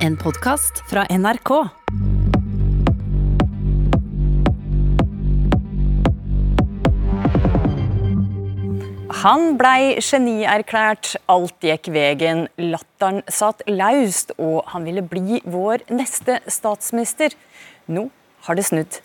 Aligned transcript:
En 0.00 0.14
podkast 0.16 0.78
fra 0.88 1.02
NRK. 1.12 1.50
Han 9.20 9.44
blei 9.60 10.00
genierklært, 10.00 11.18
alt 11.28 11.52
gikk 11.60 11.90
vegen, 11.92 12.46
latteren 12.56 13.20
satt 13.28 13.60
laust, 13.68 14.32
og 14.40 14.64
han 14.72 14.88
ville 14.88 15.04
bli 15.04 15.42
vår 15.44 15.84
neste 15.92 16.40
statsminister. 16.48 17.36
Nå 17.92 18.08
har 18.48 18.56
det 18.56 18.70
snudd. 18.70 19.02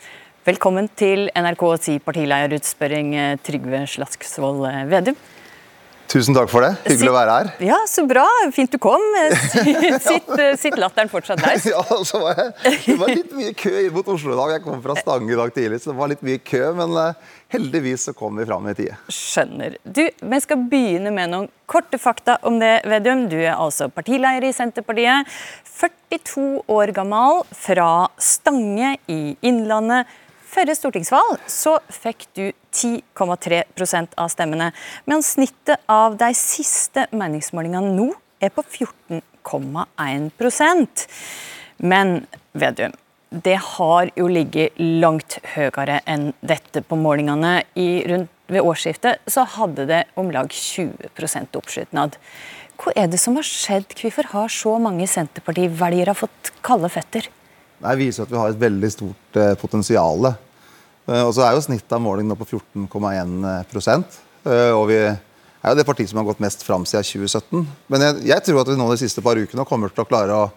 Velkommen 0.47 0.87
til 0.95 1.27
NRKs 1.35 1.91
partilederutspørring, 2.07 3.17
Trygve 3.43 3.83
Slagsvold 3.97 4.63
Vedum. 4.95 5.19
Tusen 6.11 6.35
takk 6.37 6.49
for 6.51 6.63
det. 6.65 6.71
Hyggelig 6.85 7.09
å 7.11 7.15
være 7.15 7.35
her. 7.37 7.49
Ja, 7.65 7.77
så 7.89 8.05
bra. 8.07 8.23
Fint 8.55 8.71
du 8.71 8.77
kom. 8.81 9.01
Sitt, 10.05 10.29
sitt 10.61 10.77
latteren 10.79 11.09
fortsatt 11.11 11.41
der. 11.41 11.57
Ja, 11.75 11.81
så 12.05 12.19
var 12.21 12.37
jeg, 12.39 12.75
Det 12.85 12.95
var 12.99 13.11
litt 13.11 13.33
mye 13.35 13.53
kø 13.57 13.73
inn 13.81 13.93
mot 13.95 14.07
Oslo 14.13 14.35
i 14.35 14.37
dag. 14.37 14.53
Jeg 14.55 14.63
kom 14.67 14.83
fra 14.83 14.95
Stange 14.99 15.33
i 15.33 15.39
dag 15.39 15.53
tidlig, 15.55 15.81
så 15.81 15.91
det 15.91 15.97
var 15.97 16.11
litt 16.11 16.23
mye 16.25 16.41
kø. 16.45 16.61
Men 16.77 16.93
uh, 16.95 17.33
heldigvis 17.53 18.07
så 18.09 18.15
kom 18.17 18.37
vi 18.39 18.45
fram 18.47 18.69
i 18.69 18.75
tide. 18.77 18.97
Skjønner. 19.11 19.79
Du, 19.83 20.03
Vi 20.05 20.41
skal 20.43 20.67
begynne 20.71 21.13
med 21.15 21.33
noen 21.33 21.49
korte 21.69 21.99
fakta 22.01 22.37
om 22.45 22.59
det, 22.61 22.77
Vedum. 22.89 23.25
Du 23.31 23.37
er 23.39 23.55
altså 23.55 23.89
partileder 23.93 24.45
i 24.45 24.53
Senterpartiet. 24.55 25.31
42 25.75 26.45
år 26.71 26.93
gammel, 26.95 27.41
fra 27.51 28.07
Stange 28.21 28.95
i 29.11 29.35
Innlandet. 29.45 30.05
Forrige 30.55 30.77
stortingsvalg 30.79 31.41
så 31.51 31.73
fikk 31.91 32.29
du 32.37 32.45
10,3% 32.71 34.13
av 34.15 34.29
stemmene, 34.31 34.71
mens 35.03 35.35
snittet 35.35 35.83
av 35.91 36.15
de 36.15 36.31
siste 36.37 37.07
meningsmålingene 37.11 37.91
nå 37.97 38.13
er 38.39 38.49
på 38.55 38.63
14,1% 38.63 41.07
Men 41.83 42.23
Vedum, 42.55 42.95
det 43.35 43.59
har 43.75 44.07
jo 44.15 44.31
ligget 44.31 44.79
langt 44.79 45.43
høyere 45.57 45.99
enn 46.07 46.31
dette 46.39 46.79
på 46.87 46.95
målingene. 47.03 47.67
I, 47.75 48.07
rundt, 48.07 48.31
ved 48.47 48.63
årsskiftet 48.63 49.19
så 49.27 49.43
hadde 49.57 49.83
det 49.89 50.05
om 50.15 50.31
lag 50.31 50.47
20% 50.47 51.51
oppslutnad. 51.59 52.15
Hva 52.79 52.91
er 52.95 53.11
det 53.11 53.19
som 53.19 53.35
har 53.35 53.43
skjedd? 53.43 53.91
Hvorfor 53.99 54.23
har 54.31 54.47
så 54.47 54.79
mange 54.79 55.03
Senterparti-velgere 55.09 56.13
fått 56.15 56.53
kalde 56.63 56.87
føtter? 56.93 57.27
Det 57.75 57.95
viser 57.99 58.23
at 58.23 58.31
vi 58.31 58.39
har 58.39 58.47
et 58.53 58.61
veldig 58.61 58.91
stort 58.93 59.35
eh, 59.41 59.57
potensial. 59.59 60.31
Eh, 61.05 61.21
og 61.21 61.33
så 61.37 61.45
er 61.45 61.55
jo 61.55 61.63
Snittet 61.65 61.95
av 61.95 62.01
målingen 62.01 62.33
nå 62.33 62.37
på 62.39 62.47
14,1 62.57 64.05
eh, 64.45 64.71
og 64.73 64.85
vi 64.89 64.99
er 65.05 65.73
jo 65.73 65.77
det 65.79 65.85
partiet 65.87 66.11
som 66.11 66.21
har 66.21 66.27
gått 66.27 66.41
mest 66.43 66.65
fram 66.65 66.85
siden 66.85 67.05
2017. 67.05 67.65
Men 67.89 68.05
jeg, 68.07 68.23
jeg, 68.31 68.45
tror 68.45 68.61
at 68.61 68.71
vi 68.71 68.77
nå 68.79 68.89
de 68.91 69.01
siste 69.01 69.23
par 69.25 69.39
ukene 69.39 69.65
kommer 69.65 69.93
til 69.93 70.05
å 70.05 70.09
klare 70.09 70.37
å 70.37 70.49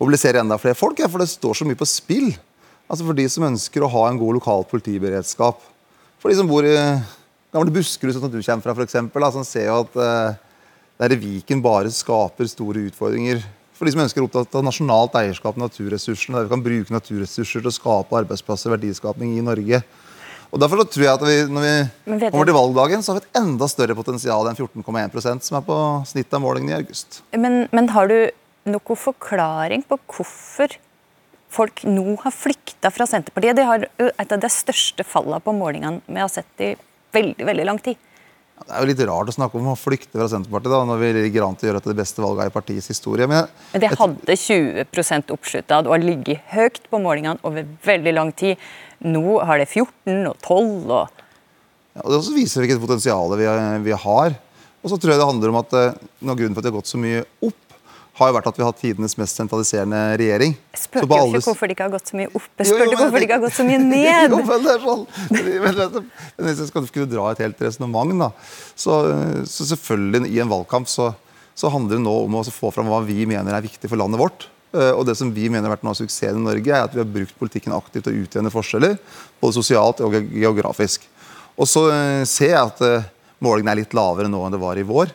mobilisere 0.00 0.42
enda 0.42 0.58
flere 0.58 0.78
folk. 0.78 1.02
For 1.06 1.22
det 1.22 1.30
står 1.30 1.60
så 1.60 1.66
mye 1.68 1.78
på 1.78 1.88
spill. 1.88 2.32
Altså 2.90 3.06
For 3.06 3.18
de 3.18 3.26
som 3.30 3.46
ønsker 3.46 3.84
å 3.84 3.90
ha 3.92 4.08
en 4.08 4.18
god 4.20 4.38
lokal 4.40 4.66
politiberedskap. 4.70 5.62
For 6.22 6.30
de 6.30 6.38
som 6.38 6.50
bor 6.50 6.66
i 6.66 6.74
gamle 6.74 7.74
Buskerud, 7.74 8.14
som 8.16 8.26
du 8.26 8.40
kommer 8.40 8.66
fra, 8.66 8.74
f.eks., 8.74 9.34
som 9.34 9.46
ser 9.46 9.68
jo 9.68 9.80
at 9.84 9.96
uh, 9.98 10.34
der 11.02 11.14
Viken 11.18 11.62
bare 11.62 11.90
skaper 11.94 12.50
store 12.50 12.86
utfordringer 12.88 13.42
for 13.82 13.90
de 13.90 13.96
som 13.96 14.04
ønsker 14.04 14.22
opptatt 14.22 14.52
av 14.54 14.62
nasjonalt 14.62 15.16
eierskap 15.18 15.56
av 15.56 15.64
naturressursene, 15.64 16.36
der 16.36 16.46
vi 16.46 16.52
kan 16.52 16.60
bruke 16.62 16.94
naturressurser 16.94 17.64
til 17.64 17.66
å 17.66 17.74
skape 17.74 18.14
arbeidsplasser 18.20 18.70
og 18.70 18.76
verdiskapning 18.76 19.32
i 19.34 19.42
Norge. 19.42 19.80
Og 20.52 20.60
derfor 20.62 20.84
tror 20.86 21.02
jeg 21.02 21.10
at 21.10 21.24
vi, 21.26 21.34
Når 21.50 21.64
vi 21.64 22.28
kommer 22.30 22.46
til 22.46 22.54
valgdagen, 22.54 23.02
så 23.02 23.10
har 23.10 23.18
vi 23.18 23.24
et 23.26 23.40
enda 23.40 23.66
større 23.66 23.96
potensial 23.98 24.46
enn 24.46 24.54
14,1% 24.54 25.48
som 25.48 25.58
er 25.58 25.66
på 25.66 25.78
snittet 26.06 26.38
av 26.38 26.44
målingene 26.44 26.76
i 26.76 26.78
august. 26.78 27.24
Men, 27.34 27.64
men 27.74 27.90
har 27.96 28.06
du 28.06 28.16
noen 28.70 29.02
forklaring 29.08 29.82
på 29.90 29.98
hvorfor 30.14 30.78
folk 31.50 31.82
nå 31.82 32.20
har 32.22 32.36
flykta 32.36 32.92
fra 32.94 33.08
Senterpartiet? 33.10 33.58
De 33.58 33.66
har 33.66 33.88
et 33.98 34.36
av 34.36 34.46
de 34.46 34.52
største 34.62 35.02
fallene 35.02 35.42
på 35.42 35.56
målingene 35.58 36.04
vi 36.06 36.22
har 36.22 36.30
sett 36.30 36.62
i 36.62 36.76
veldig, 37.18 37.50
veldig 37.50 37.66
lang 37.66 37.82
tid. 37.82 37.98
Det 38.62 38.70
er 38.70 38.84
jo 38.84 38.88
litt 38.92 39.00
rart 39.08 39.30
å 39.30 39.34
snakke 39.34 39.58
om 39.58 39.72
å 39.72 39.78
flykte 39.78 40.14
fra 40.14 40.28
Senterpartiet 40.30 40.70
da, 40.70 40.82
når 40.86 41.00
vi 41.00 41.08
ligger 41.16 41.46
an 41.46 41.56
til 41.58 41.66
å 41.66 41.70
gjøre 41.72 41.82
det 41.88 41.96
beste 41.98 42.22
valget 42.22 42.50
i 42.50 42.54
partiets 42.54 42.90
historie. 42.92 43.26
Men, 43.30 43.48
Men 43.72 43.82
det 43.82 43.90
hadde 43.98 44.36
20 44.38 45.32
oppslutning 45.34 45.88
og 45.88 45.90
har 45.96 46.04
ligget 46.04 46.46
høyt 46.52 46.78
på 46.92 47.00
målingene 47.02 47.42
over 47.48 47.66
veldig 47.84 48.14
lang 48.14 48.30
tid. 48.38 48.62
Nå 49.02 49.40
har 49.42 49.58
det 49.58 49.66
14 49.66 50.30
og 50.30 50.36
12 50.38 50.94
og 50.94 51.20
ja, 51.92 52.06
Det 52.08 52.20
viser 52.32 52.62
hvilket 52.62 52.80
potensial 52.80 53.34
vi, 53.36 53.48
vi 53.84 53.96
har. 54.04 54.36
Og 54.82 54.90
så 54.90 54.98
tror 54.98 55.12
jeg 55.12 55.20
det 55.20 55.28
handler 55.28 55.52
om 55.52 55.60
at 55.60 55.74
eh, 55.78 55.98
Noe 56.22 56.34
av 56.34 56.38
grunnen 56.40 56.54
for 56.56 56.62
at 56.62 56.66
det 56.66 56.72
har 56.72 56.78
gått 56.78 56.90
så 56.90 57.00
mye 57.00 57.22
opp, 57.44 57.61
har 58.18 58.28
jo 58.28 58.36
vært 58.36 58.48
at 58.50 58.58
vi 58.58 58.64
har 58.64 58.72
hatt 58.72 58.80
tidenes 58.82 59.16
mest 59.16 59.38
sentraliserende 59.40 60.00
regjering. 60.20 60.54
Jeg 60.74 60.82
spurte 60.82 61.06
jo 61.08 61.26
ikke 61.32 61.42
hvorfor 61.46 61.70
de 61.70 61.76
ikke 61.76 61.86
har 61.86 61.94
gått 61.94 62.12
så 62.12 62.18
mye 62.18 62.28
opp, 62.28 62.48
jeg 62.60 62.68
spurte 62.68 62.88
jo, 62.90 62.98
hvorfor 63.00 63.18
de 63.18 63.28
ikke 63.28 63.38
har 63.38 63.44
gått 63.46 63.56
så 63.56 63.66
mye 63.68 63.80
ned. 63.82 64.32
jo, 64.36 64.40
men 64.48 64.66
det 64.66 64.74
er 64.74 64.86
sånn. 64.86 65.04
Men, 65.32 65.82
men 65.96 66.48
hvis 66.50 66.62
jeg 66.62 66.70
skal 66.72 66.88
kunne 66.98 67.10
dra 67.12 67.28
et 67.32 67.44
helt 67.46 67.62
resonnement, 67.64 68.26
så, 68.76 68.98
så 69.48 69.68
selvfølgelig 69.72 70.28
i 70.28 70.42
en 70.44 70.52
valgkamp 70.52 70.90
så, 70.92 71.12
så 71.56 71.72
handler 71.72 71.98
det 71.98 72.04
nå 72.04 72.16
om 72.26 72.40
å 72.40 72.44
få 72.52 72.72
fram 72.74 72.90
hva 72.92 73.00
vi 73.06 73.24
mener 73.28 73.56
er 73.56 73.64
viktig 73.64 73.88
for 73.88 74.00
landet 74.00 74.20
vårt. 74.20 74.48
Eh, 74.72 74.92
og 74.96 75.04
det 75.08 75.16
som 75.18 75.32
vi 75.32 75.48
mener 75.50 75.68
har 75.68 75.76
vært 75.76 75.84
noe 75.84 75.92
av 75.92 76.00
suksessen 76.00 76.40
i 76.40 76.46
Norge, 76.46 76.72
er 76.72 76.86
at 76.86 76.94
vi 76.94 77.02
har 77.02 77.16
brukt 77.16 77.36
politikken 77.38 77.74
aktivt 77.76 78.06
til 78.06 78.14
å 78.14 78.22
utjevne 78.24 78.52
forskjeller, 78.52 78.96
både 79.42 79.56
sosialt 79.58 80.00
og 80.04 80.16
geografisk. 80.32 81.04
Og 81.60 81.68
så 81.68 81.86
eh, 81.92 82.22
ser 82.28 82.54
jeg 82.54 82.60
at 82.60 82.80
eh, 82.86 83.10
målingene 83.44 83.74
er 83.74 83.82
litt 83.82 83.96
lavere 83.96 84.32
nå 84.32 84.40
enn 84.46 84.54
det 84.54 84.62
var 84.62 84.80
i 84.80 84.86
vår. 84.88 85.12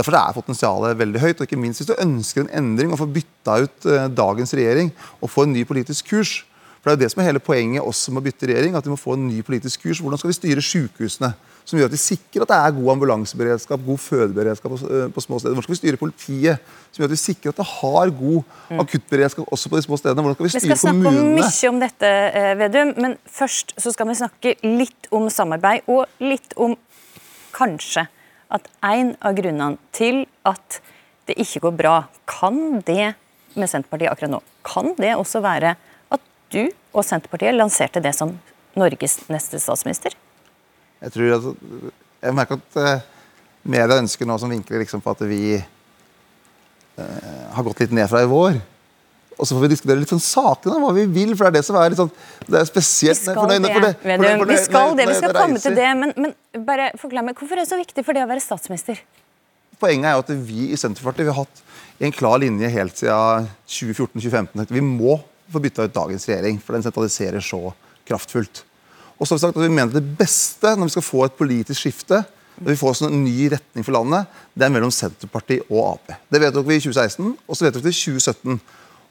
Derfor 0.00 0.16
er 0.16 0.36
potensialet 0.36 0.96
veldig 0.96 1.20
høyt. 1.20 1.40
og 1.40 1.48
ikke 1.48 1.60
minst 1.60 1.82
Hvis 1.82 1.90
du 1.92 1.98
ønsker 2.00 2.46
en 2.46 2.54
endring 2.62 2.92
og 2.92 3.02
få 3.02 3.10
bytta 3.10 3.58
ut 3.66 3.88
uh, 3.90 4.06
dagens 4.08 4.54
regjering 4.56 4.94
og 5.20 5.30
få 5.30 5.44
en 5.44 5.52
ny 5.52 5.66
politisk 5.68 6.08
kurs 6.14 6.40
for 6.80 6.88
Det 6.88 6.94
er 6.94 6.96
jo 6.96 7.04
det 7.04 7.12
som 7.12 7.20
er 7.20 7.26
hele 7.28 7.40
poenget 7.44 7.84
også 7.84 8.12
med 8.12 8.22
å 8.22 8.24
bytte 8.24 8.46
regjering. 8.48 8.74
at 8.74 8.86
vi 8.86 8.90
må 8.90 8.96
få 8.96 9.12
en 9.12 9.26
ny 9.28 9.42
politisk 9.44 9.82
kurs. 9.82 9.98
Hvordan 10.00 10.16
skal 10.16 10.30
vi 10.30 10.36
styre 10.38 10.62
sykehusene? 10.64 11.34
Som 11.68 11.78
gjør 11.78 11.90
at 11.90 11.92
vi 11.92 12.00
sikrer 12.00 12.42
at 12.46 12.48
det 12.48 12.56
er 12.56 12.70
god 12.78 12.92
ambulanseberedskap, 12.94 13.82
god 13.84 13.98
fødeberedskap 14.00 14.72
på, 14.72 14.78
uh, 14.88 15.10
på 15.12 15.20
små 15.20 15.38
steder. 15.38 15.52
Hvordan 15.54 15.66
skal 15.68 15.74
vi 15.74 15.80
styre 15.82 16.00
politiet? 16.00 16.70
Som 16.88 17.02
gjør 17.02 17.10
at 17.10 17.16
vi 17.18 17.20
sikrer 17.20 17.52
at 17.52 17.60
det 17.60 17.66
har 17.68 18.14
god 18.22 18.40
mm. 18.70 18.80
akuttberedskap 18.80 19.52
også 19.52 19.68
på 19.68 19.76
de 19.76 19.82
små 19.82 19.98
stedene. 20.00 20.24
Hvordan 20.24 20.38
skal 20.38 20.48
vi 20.48 20.54
styre 20.54 20.78
kommunene? 20.80 21.34
Vi 21.36 21.42
skal 21.42 21.52
snakke 21.52 21.68
mye 21.68 21.74
om 21.74 21.82
dette, 21.84 22.14
eh, 22.40 22.54
Vedum, 22.62 22.94
men 22.96 23.18
først 23.28 23.76
så 23.76 23.92
skal 23.92 24.08
vi 24.08 24.16
snakke 24.22 24.54
litt 24.64 25.12
om 25.12 25.28
samarbeid 25.28 25.84
og 25.92 26.08
litt 26.24 26.56
om 26.56 26.78
kanskje 27.52 28.08
at 28.54 28.66
en 28.86 29.14
av 29.22 29.36
grunnene 29.38 29.78
til 29.96 30.24
at 30.48 30.80
det 31.30 31.38
ikke 31.38 31.62
går 31.66 31.76
bra, 31.78 31.94
kan 32.28 32.80
det 32.86 33.12
med 33.54 33.70
Senterpartiet 33.70 34.10
akkurat 34.10 34.34
nå, 34.34 34.40
kan 34.66 34.92
det 34.98 35.14
også 35.16 35.42
være 35.44 35.74
at 36.10 36.22
du 36.54 36.62
og 36.90 37.04
Senterpartiet 37.06 37.56
lanserte 37.56 38.02
det 38.02 38.14
som 38.16 38.34
Norges 38.78 39.18
neste 39.30 39.60
statsminister? 39.62 40.14
Jeg 41.00 41.14
tror 41.14 41.36
at, 41.38 41.46
jeg 42.26 42.36
merker 42.36 42.60
at 42.60 42.78
uh, 42.78 43.06
media 43.62 43.98
ønsker 43.98 44.28
noe 44.28 44.40
som 44.42 44.52
vinkler 44.52 44.82
liksom 44.82 45.02
på 45.02 45.14
at 45.14 45.24
vi 45.30 45.42
uh, 45.58 47.46
har 47.54 47.66
gått 47.66 47.82
litt 47.84 47.94
ned 47.96 48.10
fra 48.10 48.22
i 48.24 48.30
vår. 48.30 48.60
Og 49.40 49.48
så 49.48 49.56
får 49.56 49.64
vi 49.64 49.70
diskutere 49.72 49.96
litt 49.96 50.10
sånn 50.12 50.20
sakene, 50.20 50.76
hva 50.82 50.90
vi 50.92 51.06
vil. 51.08 51.32
For 51.32 51.46
det 51.46 51.50
er 51.50 51.56
det 51.56 51.64
som 51.66 51.78
er 51.80 51.92
litt 51.92 52.00
sånn 52.00 52.12
det 52.44 52.60
er 52.60 52.68
spesielt. 52.68 53.22
Vi 53.22 53.30
skal 53.30 53.48
det, 53.48 53.58
det, 53.64 53.70
vi 54.50 54.58
skal 54.60 54.94
det, 54.98 55.08
vi 55.08 55.16
skal 55.16 55.36
komme 55.36 55.62
til 55.62 55.78
det. 55.78 55.88
Men, 56.02 56.12
men 56.20 56.66
bare 56.66 56.90
forklar 57.00 57.24
meg, 57.24 57.38
hvorfor 57.40 57.56
er 57.56 57.64
det 57.64 57.70
så 57.72 57.80
viktig 57.80 58.04
for 58.04 58.16
det 58.16 58.26
å 58.26 58.30
være 58.30 58.44
statsminister? 58.44 59.00
Poenget 59.80 60.10
er 60.10 60.18
jo 60.18 60.24
at 60.26 60.32
vi 60.44 60.70
i 60.74 60.78
Senterpartiet 60.78 61.24
vi 61.24 61.32
har 61.32 61.40
hatt 61.40 61.62
en 62.04 62.12
klar 62.12 62.40
linje 62.42 62.68
helt 62.72 63.00
siden 63.00 63.48
2014-2015. 63.68 64.66
Vi 64.68 64.84
må 64.84 65.16
få 65.50 65.62
bytta 65.62 65.88
ut 65.88 65.94
dagens 65.94 66.28
regjering, 66.28 66.60
for 66.60 66.76
den 66.76 66.84
sentraliserer 66.84 67.44
så 67.44 67.70
kraftfullt. 68.08 68.64
Og 69.16 69.28
så 69.28 69.34
har 69.34 69.38
Vi 69.38 69.46
sagt 69.46 69.56
at 69.56 69.64
vi 69.64 69.72
mener 69.72 69.92
det 69.92 70.18
beste 70.18 70.76
når 70.76 70.88
vi 70.88 70.94
skal 70.96 71.04
få 71.04 71.24
et 71.24 71.36
politisk 71.36 71.80
skifte, 71.80 72.22
når 72.60 72.74
vi 72.74 72.76
får 72.76 73.02
en 73.06 73.24
ny 73.24 73.48
retning 73.52 73.84
for 73.84 73.96
landet, 73.96 74.28
det 74.54 74.66
er 74.66 74.72
mellom 74.72 74.92
Senterpartiet 74.92 75.68
og 75.70 75.94
Ap. 75.94 76.12
Det 76.28 76.40
vedtok 76.40 76.66
vi 76.68 76.76
i 76.76 76.82
2016, 76.84 77.36
og 77.48 77.56
så 77.56 77.66
vedtok 77.66 77.84
vi 77.84 77.92
i 77.92 77.98
2017. 77.98 78.60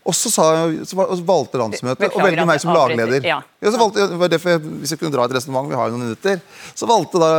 Og 0.09 0.16
så, 0.18 0.31
sa, 0.34 0.46
så 0.89 0.98
valgte 1.28 1.60
landsmøtet 1.62 2.16
å 2.18 2.24
velge 2.24 2.45
meg 2.50 2.62
som 2.63 2.74
lagleder. 2.74 3.22
Ja. 3.28 3.39
Ja, 3.62 3.72
så 3.74 3.78
valgte, 3.78 4.07
jeg, 4.10 4.62
hvis 4.81 4.94
jeg 4.95 5.01
kunne 5.01 5.13
dra 5.13 5.28
et 5.28 5.36
resonnement, 5.38 5.69
vi 5.69 5.78
har 5.78 5.89
jo 5.89 5.98
noen 5.98 6.10
minutter, 6.10 6.42
så 6.74 6.89
valgte 6.89 7.22
da 7.22 7.31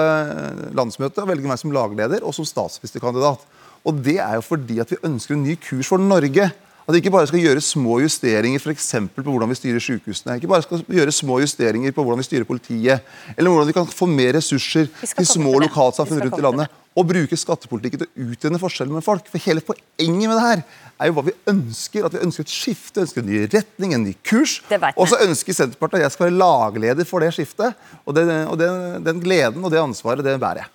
landsmøtet 0.79 1.23
å 1.25 1.29
velge 1.29 1.51
meg 1.51 1.59
som 1.59 1.75
lagleder 1.75 2.23
og 2.23 2.37
som 2.37 2.47
statsministerkandidat. 2.47 3.43
Og 3.89 4.03
Det 4.05 4.19
er 4.21 4.37
jo 4.37 4.45
fordi 4.45 4.79
at 4.83 4.93
vi 4.93 5.01
ønsker 5.09 5.35
en 5.35 5.47
ny 5.47 5.57
kurs 5.59 5.89
for 5.91 6.03
Norge. 6.03 6.51
At 6.87 6.95
vi 6.97 7.01
ikke 7.05 7.13
bare 7.15 7.29
skal 7.31 7.43
gjøre 7.43 7.63
små 7.63 8.01
justeringer 8.03 8.63
for 8.63 8.75
på 8.75 9.25
hvordan 9.31 9.51
vi 9.53 9.59
styrer 9.59 9.83
sykehusene. 9.85 10.37
Ikke 10.41 10.51
bare 10.51 10.65
skal 10.65 10.83
gjøre 10.89 11.15
små 11.15 11.39
justeringer 11.43 11.95
på 11.95 12.03
hvordan 12.03 12.23
vi 12.23 12.27
styrer 12.27 12.49
politiet. 12.49 13.05
Eller 13.37 13.51
hvordan 13.51 13.69
vi 13.71 13.77
kan 13.77 13.87
få 13.87 14.09
mer 14.11 14.35
ressurser 14.39 14.89
til 15.03 15.29
små 15.29 15.59
lokalsamfunn 15.67 16.25
rundt 16.25 16.39
i 16.39 16.47
landet. 16.47 16.80
Og 16.99 17.07
bruke 17.07 17.37
skattepolitikken 17.39 18.01
til 18.03 18.09
å 18.09 18.31
utjevne 18.33 18.59
forskjellene 18.59 18.99
med 18.99 19.07
folk. 19.07 19.29
For 19.31 19.39
hele 19.45 19.63
poenget 19.63 20.27
med 20.27 20.35
det 20.35 20.43
her 20.43 20.63
er 20.99 21.11
jo 21.11 21.15
hva 21.19 21.23
vi 21.29 21.35
ønsker. 21.53 22.07
At 22.09 22.17
vi 22.17 22.23
ønsker 22.27 22.43
et 22.43 22.55
skifte, 22.55 23.05
ønsker 23.05 23.23
en 23.23 23.29
ny 23.31 23.45
retning, 23.47 23.95
en 23.95 24.07
ny 24.09 24.15
kurs. 24.27 24.57
Og 24.97 25.07
så 25.11 25.21
ønsker 25.23 25.55
Senterpartiet 25.55 26.01
at 26.01 26.09
jeg 26.09 26.17
skal 26.17 26.27
være 26.27 26.41
lagleder 26.41 27.07
for 27.07 27.23
det 27.23 27.31
skiftet. 27.37 27.79
Og, 28.05 28.17
det, 28.19 28.27
og 28.51 28.59
det, 28.59 28.71
den 29.07 29.23
gleden 29.23 29.63
og 29.63 29.71
det 29.71 29.79
ansvaret, 29.83 30.27
det 30.27 30.35
bærer 30.43 30.65
jeg. 30.65 30.73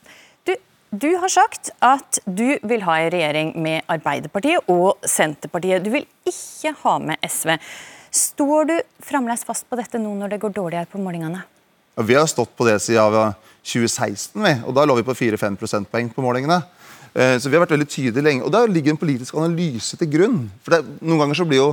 Du, 0.47 0.53
Du 0.95 1.09
har 1.19 1.33
sagt 1.33 1.73
at 1.83 2.21
du 2.23 2.47
vil 2.63 2.85
ha 2.87 2.95
en 3.01 3.11
regjering 3.11 3.51
med 3.59 3.83
Arbeiderpartiet 3.91 4.71
og 4.71 4.95
Senterpartiet. 5.03 5.83
Du 5.83 5.91
vil 5.91 6.07
ikke 6.23 6.71
ha 6.85 6.95
med 7.03 7.19
SV. 7.27 7.57
Står 8.15 8.71
du 8.71 8.77
fremdeles 9.03 9.43
fast 9.43 9.67
på 9.67 9.75
dette 9.75 9.99
nå 9.99 10.13
når 10.15 10.31
det 10.31 10.39
går 10.45 10.55
dårligere 10.55 10.87
på 10.87 11.01
målingene? 11.03 11.43
Ja, 11.95 12.03
vi 12.03 12.15
har 12.15 12.27
stått 12.27 12.51
på 12.57 12.67
det 12.67 12.79
siden 12.83 13.35
2016, 13.65 14.35
vi, 14.43 14.53
og 14.67 14.75
da 14.75 14.83
lå 14.85 14.97
vi 14.99 15.05
på 15.07 15.15
4-5 15.15 15.55
prosentpoeng 15.59 16.09
på 16.13 16.23
målingene. 16.25 16.59
Eh, 17.15 17.37
så 17.39 17.47
vi 17.47 17.55
har 17.55 17.63
vært 17.63 17.75
veldig 17.77 17.87
tydelige 17.87 18.25
lenge. 18.25 18.43
Og 18.43 18.51
der 18.51 18.67
ligger 18.67 18.91
en 18.91 18.99
politisk 18.99 19.37
analyse 19.39 19.95
til 19.97 20.09
grunn. 20.11 20.41
For 20.65 20.75
det, 20.75 20.97
Noen 20.99 21.23
ganger 21.23 21.39
så 21.39 21.47
blir 21.47 21.61
jo 21.61 21.69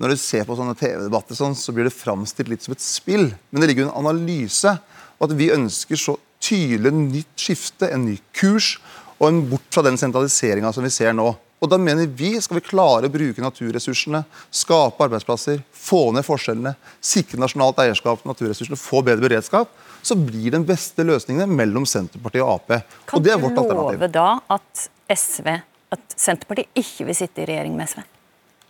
når 0.00 0.12
du 0.12 0.20
ser 0.20 0.44
på 0.48 0.56
sånne 0.56 0.76
TV-debatter, 0.76 1.36
sånn, 1.36 1.56
så 1.56 1.72
blir 1.72 1.86
det 1.86 1.94
framstilt 1.94 2.50
litt 2.50 2.64
som 2.64 2.74
et 2.74 2.84
spill. 2.84 3.30
Men 3.50 3.62
det 3.62 3.70
ligger 3.70 3.86
jo 3.86 3.90
en 3.90 4.04
analyse. 4.04 4.74
Og 5.18 5.28
at 5.28 5.34
vi 5.38 5.52
ønsker 5.54 6.00
så 6.00 6.16
tydelig 6.42 6.92
nytt 6.96 7.32
skifte, 7.38 7.88
en 7.88 8.06
ny 8.08 8.16
kurs, 8.36 8.74
og 9.20 9.28
en 9.28 9.42
bort 9.52 9.68
fra 9.72 9.84
den 9.86 10.00
sentraliseringa 10.00 10.72
som 10.74 10.84
vi 10.84 10.92
ser 10.92 11.14
nå. 11.16 11.30
Og 11.62 11.70
da 11.70 11.78
mener 11.78 12.10
vi 12.10 12.32
skal 12.42 12.58
vi 12.58 12.64
klare 12.66 13.06
å 13.06 13.12
bruke 13.12 13.42
naturressursene, 13.42 14.24
skape 14.50 15.04
arbeidsplasser, 15.06 15.60
få 15.70 16.08
ned 16.14 16.26
forskjellene, 16.26 16.74
sikre 16.98 17.38
nasjonalt 17.38 17.78
eierskap 17.84 18.18
til 18.18 18.32
naturressursene, 18.32 18.78
få 18.80 19.04
bedre 19.06 19.22
beredskap, 19.22 19.70
så 20.02 20.16
blir 20.18 20.50
den 20.56 20.66
beste 20.66 21.06
løsningene 21.06 21.46
mellom 21.46 21.86
Senterpartiet 21.86 22.42
og 22.42 22.56
Ap. 22.56 22.88
Kan 23.06 23.20
og 23.20 23.22
det 23.22 23.36
er 23.36 23.38
vårt 23.44 23.54
du 23.54 23.76
love 23.78 24.10
da 24.10 24.26
at 24.50 24.88
SV, 25.14 25.52
at 25.94 26.18
Senterpartiet 26.18 26.82
ikke 26.82 27.06
vil 27.06 27.18
sitte 27.20 27.44
i 27.44 27.46
regjering 27.52 27.78
med 27.78 27.92
SV? 27.92 28.02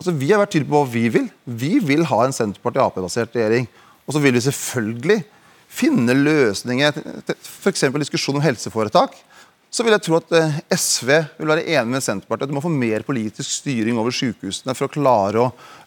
Altså, 0.02 0.12
vi 0.18 0.28
har 0.28 0.42
vært 0.42 0.52
tydelige 0.52 0.72
på 0.74 0.82
hva 0.82 0.92
vi 0.92 1.06
vil. 1.14 1.30
Vi 1.46 1.72
vil 1.86 2.04
ha 2.10 2.24
en 2.26 2.36
Senterparti-Ap-basert 2.36 3.36
regjering. 3.38 3.68
Og 4.04 4.16
så 4.16 4.20
vil 4.20 4.34
vi 4.36 4.44
selvfølgelig 4.44 5.22
finne 5.72 6.16
løsninger, 6.18 6.98
f.eks. 7.38 7.86
diskusjon 8.02 8.36
om 8.36 8.44
helseforetak. 8.44 9.14
Så 9.72 9.86
vil 9.86 9.94
jeg 9.94 10.04
tro 10.04 10.18
at 10.18 10.34
eh, 10.36 10.56
SV 10.76 11.10
vil 11.38 11.48
være 11.48 11.64
enig 11.64 11.94
med 11.94 12.04
Senterpartiet 12.04 12.44
at 12.44 12.50
du 12.50 12.56
må 12.58 12.60
få 12.60 12.68
mer 12.68 13.04
politisk 13.06 13.48
styring 13.48 13.96
over 13.96 14.12
sykehusene 14.12 14.74
for 14.76 14.84
å 14.84 14.92
klare 14.92 15.40
å 15.40 15.46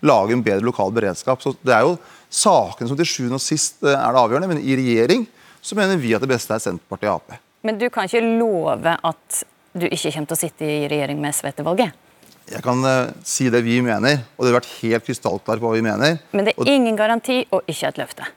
lage 0.09 0.33
en 0.33 0.41
bedre 0.45 0.65
lokal 0.65 0.93
beredskap. 0.95 1.43
Så 1.43 1.53
Det 1.61 1.75
er 1.75 1.83
jo 1.85 1.99
sakene 2.33 2.89
som 2.89 2.97
til 2.97 3.05
sjuende 3.05 3.37
og 3.37 3.43
sist 3.45 3.85
eh, 3.85 3.93
er 3.93 4.15
det 4.15 4.23
avgjørende, 4.23 4.49
men 4.55 4.63
i 4.63 4.77
regjering 4.79 5.27
så 5.61 5.77
mener 5.77 6.01
vi 6.01 6.15
at 6.17 6.25
det 6.25 6.31
beste 6.31 6.57
er 6.57 6.63
Senterpartiet 6.63 7.11
og 7.11 7.19
Ap. 7.19 7.37
Men 7.65 7.77
du 7.77 7.85
kan 7.93 8.09
ikke 8.09 8.23
love 8.25 8.95
at 9.05 9.43
du 9.77 9.85
ikke 9.85 10.15
kommer 10.15 10.31
til 10.31 10.37
å 10.37 10.39
sitte 10.39 10.65
i 10.65 10.79
regjering 10.89 11.21
med 11.21 11.37
SV 11.37 11.51
etter 11.51 11.67
valget? 11.67 12.01
Jeg 12.49 12.65
kan 12.65 12.81
eh, 12.89 13.13
si 13.21 13.51
det 13.53 13.61
vi 13.65 13.77
mener, 13.85 14.25
og 14.33 14.47
det 14.47 14.49
har 14.49 14.59
vært 14.63 14.71
helt 14.79 15.05
krystallklart 15.05 15.61
på 15.61 15.69
hva 15.69 15.77
vi 15.77 15.85
mener. 15.85 16.17
Men 16.33 16.49
det 16.49 16.55
er 16.57 16.73
ingen 16.73 16.97
garanti 16.97 17.43
og 17.53 17.69
ikke 17.69 17.93
et 17.93 18.01
løfte. 18.01 18.31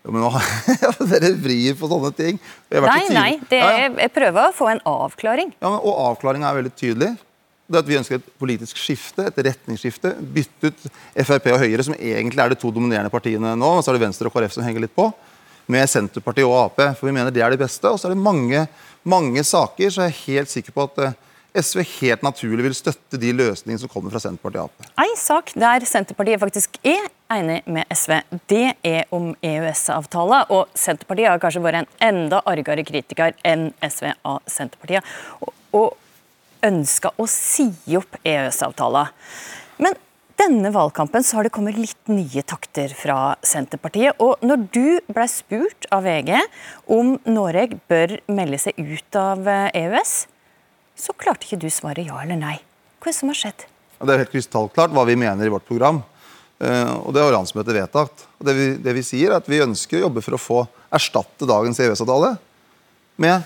Jo, 0.00 0.12
men 0.14 0.24
Dere 1.12 1.32
vrir 1.36 1.74
på 1.76 1.88
sånne 1.90 2.10
ting. 2.16 2.38
Nei, 2.72 3.00
nei, 3.12 3.32
det 3.50 3.58
Ja, 3.60 3.66
ja. 3.68 3.88
er, 3.88 3.98
jeg 4.06 4.12
prøver 4.14 4.46
å 4.48 4.54
få 4.56 4.70
en 4.72 4.80
avklaring. 4.88 5.50
Ja, 5.60 5.68
men, 5.74 5.80
og 5.84 5.98
avklaringa 6.06 6.48
er 6.48 6.60
veldig 6.62 6.72
tydelig. 6.78 7.10
Det 7.70 7.78
at 7.78 7.86
Vi 7.86 7.98
ønsker 8.00 8.18
et 8.18 8.30
politisk 8.40 8.80
skifte, 8.80 9.28
et 9.28 9.36
retningsskifte. 9.46 10.14
Bytte 10.34 10.72
ut 10.72 10.86
Frp 11.28 11.50
og 11.52 11.60
Høyre, 11.62 11.84
som 11.86 11.94
egentlig 11.94 12.42
er 12.42 12.50
de 12.54 12.58
to 12.58 12.72
dominerende 12.74 13.12
partiene 13.12 13.52
nå. 13.54 13.74
Og 13.78 13.84
så 13.84 13.92
er 13.92 13.98
det 13.98 14.06
Venstre 14.08 14.26
og 14.30 14.34
KrF 14.34 14.56
som 14.56 14.64
henger 14.66 14.86
litt 14.88 14.96
på. 14.96 15.06
Med 15.70 15.86
Senterpartiet 15.86 16.48
og 16.48 16.56
Ap. 16.64 16.80
For 16.98 17.06
vi 17.06 17.14
mener 17.14 17.30
det 17.30 17.44
er 17.46 17.52
det 17.54 17.60
beste. 17.60 17.92
Og 17.92 18.00
så 18.00 18.08
er 18.08 18.16
det 18.16 18.24
mange, 18.24 18.64
mange 19.06 19.44
saker, 19.46 19.92
så 19.92 20.08
jeg 20.08 20.14
er 20.16 20.22
helt 20.24 20.50
sikker 20.50 20.74
på 20.74 20.88
at 20.88 20.98
eh, 21.04 21.14
SV 21.54 21.82
helt 22.00 22.22
naturlig 22.22 22.64
vil 22.68 22.76
støtte 22.76 23.18
de 23.20 23.32
løsningene 23.34 23.82
som 23.82 23.90
kommer 23.90 24.12
fra 24.12 24.22
Senterpartiet 24.22 24.62
og 24.62 24.70
Ap. 24.70 24.90
En 25.02 25.16
sak 25.18 25.54
der 25.58 25.86
Senterpartiet 25.88 26.42
faktisk 26.42 26.78
er 26.86 27.08
enig 27.30 27.60
med 27.70 27.90
SV, 27.94 28.20
det 28.50 28.76
er 28.86 29.10
om 29.14 29.32
EØS-avtalen, 29.42 30.46
Og 30.50 30.68
Senterpartiet 30.74 31.30
har 31.30 31.42
kanskje 31.42 31.62
vært 31.62 31.82
en 31.82 31.90
enda 32.10 32.42
argere 32.46 32.84
kritiker 32.84 33.34
enn 33.44 33.72
SV 33.82 34.12
av 34.24 34.40
Senterpartiet. 34.46 35.04
Og, 35.72 35.96
ønska 36.60 37.14
å 37.16 37.24
si 37.30 37.70
opp 37.96 38.18
EØS-avtalen. 38.20 39.08
Men 39.80 39.94
denne 40.40 40.70
valgkampen 40.72 41.24
så 41.24 41.38
har 41.38 41.46
det 41.46 41.52
kommet 41.52 41.76
litt 41.76 42.10
nye 42.12 42.42
takter 42.44 42.92
fra 42.96 43.36
Senterpartiet. 43.44 44.20
Og 44.20 44.40
når 44.44 44.66
du 44.72 44.86
ble 45.08 45.26
spurt 45.28 45.88
av 45.92 46.04
VG 46.04 46.36
om 46.92 47.16
Norge 47.28 47.80
bør 47.90 48.18
melde 48.28 48.60
seg 48.60 48.78
ut 48.80 49.20
av 49.20 49.48
EØS, 49.48 50.14
så 51.02 51.14
klarte 51.16 51.48
ikke 51.48 51.60
du 51.64 51.68
svare 51.72 52.04
ja 52.06 52.20
eller 52.22 52.38
nei. 52.38 52.56
Hva 53.00 53.08
er 53.08 53.14
det 53.14 53.18
som 53.18 53.32
har 53.32 53.38
skjedd? 53.38 53.66
Det 54.00 54.14
er 54.14 54.22
helt 54.22 54.32
krystallklart 54.32 54.92
hva 54.96 55.04
vi 55.08 55.16
mener 55.20 55.46
i 55.46 55.52
vårt 55.52 55.66
program. 55.68 56.02
Eh, 56.60 56.92
og 57.00 57.14
Det 57.14 57.22
har 57.24 57.32
landsmøtet 57.34 57.76
vedtatt. 57.76 58.26
Og 58.38 58.48
det 58.48 58.56
vi, 58.56 58.66
det 58.84 58.94
vi 58.96 59.04
sier 59.04 59.32
er 59.32 59.40
at 59.40 59.48
vi 59.48 59.62
ønsker 59.64 60.00
å 60.00 60.06
jobbe 60.06 60.24
for 60.24 60.36
å 60.36 60.40
få 60.40 60.60
erstatte 60.92 61.48
dagens 61.48 61.80
EØS-avtale 61.80 62.34
med 63.20 63.44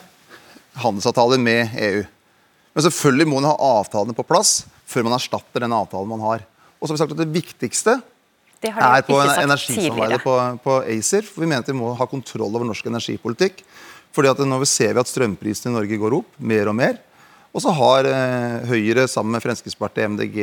handelsavtaler 0.82 1.42
med 1.42 1.76
EU. 1.78 2.02
Men 2.74 2.86
selvfølgelig 2.86 3.28
må 3.30 3.38
man 3.38 3.52
ha 3.52 3.78
avtalene 3.78 4.16
på 4.16 4.26
plass 4.26 4.64
før 4.90 5.06
man 5.06 5.16
erstatter 5.16 5.62
den 5.62 5.74
avtalen 5.74 6.10
man 6.10 6.24
har. 6.26 6.42
Og 6.78 6.86
så 6.86 6.92
har 6.92 6.98
vi 6.98 7.02
sagt 7.04 7.14
at 7.14 7.22
Det 7.22 7.30
viktigste 7.34 8.00
Det 8.62 8.72
er 8.74 9.06
på 9.06 9.18
energisamarbeidet 9.20 10.22
på, 10.24 10.34
på 10.64 10.78
ACER. 10.82 11.26
For 11.26 11.44
vi 11.44 11.48
mener 11.48 11.62
at 11.62 11.70
vi 11.70 11.78
må 11.78 11.94
ha 11.94 12.06
kontroll 12.10 12.50
over 12.50 12.66
norsk 12.66 12.90
energipolitikk. 12.90 13.62
Fordi 14.14 14.30
at 14.30 14.42
Nå 14.46 14.60
ser 14.68 14.94
vi 14.94 15.02
at 15.02 15.10
strømprisene 15.10 15.72
i 15.72 15.76
Norge 15.78 15.98
går 16.00 16.18
opp 16.18 16.38
mer 16.38 16.70
og 16.70 16.78
mer. 16.78 16.98
Og 17.54 17.62
så 17.62 17.72
har 17.74 18.06
eh, 18.10 18.64
Høyre 18.66 19.06
sammen 19.10 19.36
med 19.36 19.44
Fremskrittspartiet, 19.44 20.10
MDG, 20.10 20.38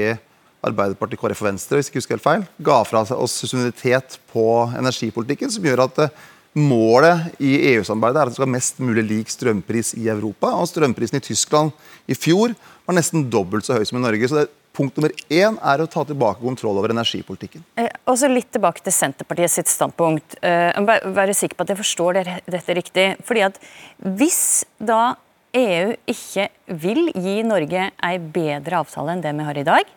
Arbeiderpartiet, 0.63 1.19
KrF 1.19 1.41
og 1.43 1.49
Venstre 1.49 1.79
hvis 1.79 1.89
ikke 1.89 1.99
husker 1.99 2.15
helt 2.15 2.23
feil, 2.23 2.45
ga 2.63 2.77
fra 2.87 3.01
oss 3.17 3.39
suverenitet 3.43 4.19
på 4.31 4.45
energipolitikken, 4.79 5.51
som 5.51 5.65
gjør 5.67 5.83
at 5.89 6.05
eh, 6.05 6.21
målet 6.55 7.31
i 7.43 7.51
EU-samarbeidet 7.73 8.21
er 8.21 8.29
at 8.29 8.31
det 8.31 8.37
skal 8.37 8.47
ha 8.47 8.53
mest 8.55 8.79
mulig 8.83 9.03
lik 9.07 9.31
strømpris 9.31 9.93
i 9.99 10.07
Europa. 10.11 10.53
Og 10.59 10.69
strømprisen 10.71 11.19
i 11.19 11.23
Tyskland 11.23 11.71
i 12.11 12.15
fjor 12.15 12.55
var 12.87 12.97
nesten 12.97 13.27
dobbelt 13.31 13.67
så 13.67 13.77
høy 13.77 13.85
som 13.87 13.99
i 13.99 14.03
Norge. 14.03 14.29
Så 14.31 14.39
det, 14.39 14.49
punkt 14.75 14.95
nummer 14.95 15.11
én 15.27 15.57
er 15.67 15.83
å 15.83 15.89
ta 15.91 16.05
tilbake 16.07 16.39
kontroll 16.39 16.79
over 16.79 16.93
energipolitikken. 16.93 17.65
Eh, 17.75 17.91
Og 18.07 18.15
så 18.19 18.29
litt 18.31 18.51
tilbake 18.55 18.83
til 18.83 18.95
Senterpartiet 18.95 19.51
sitt 19.51 19.71
standpunkt. 19.71 20.37
Eh, 20.39 20.71
jeg 20.71 20.85
må 20.87 21.27
sikker 21.35 21.59
på 21.59 21.67
at 21.67 21.73
jeg 21.75 21.81
forstår 21.81 22.21
dette 22.47 22.77
riktig. 22.79 23.07
Fordi 23.27 23.43
at 23.49 23.59
Hvis 23.99 24.63
da 24.79 25.17
EU 25.57 25.91
ikke 26.07 26.47
vil 26.79 27.09
gi 27.11 27.41
Norge 27.43 27.89
ei 27.91 28.17
bedre 28.21 28.79
avtale 28.79 29.15
enn 29.15 29.23
det 29.23 29.33
vi 29.35 29.47
har 29.47 29.57
i 29.59 29.67
dag, 29.67 29.89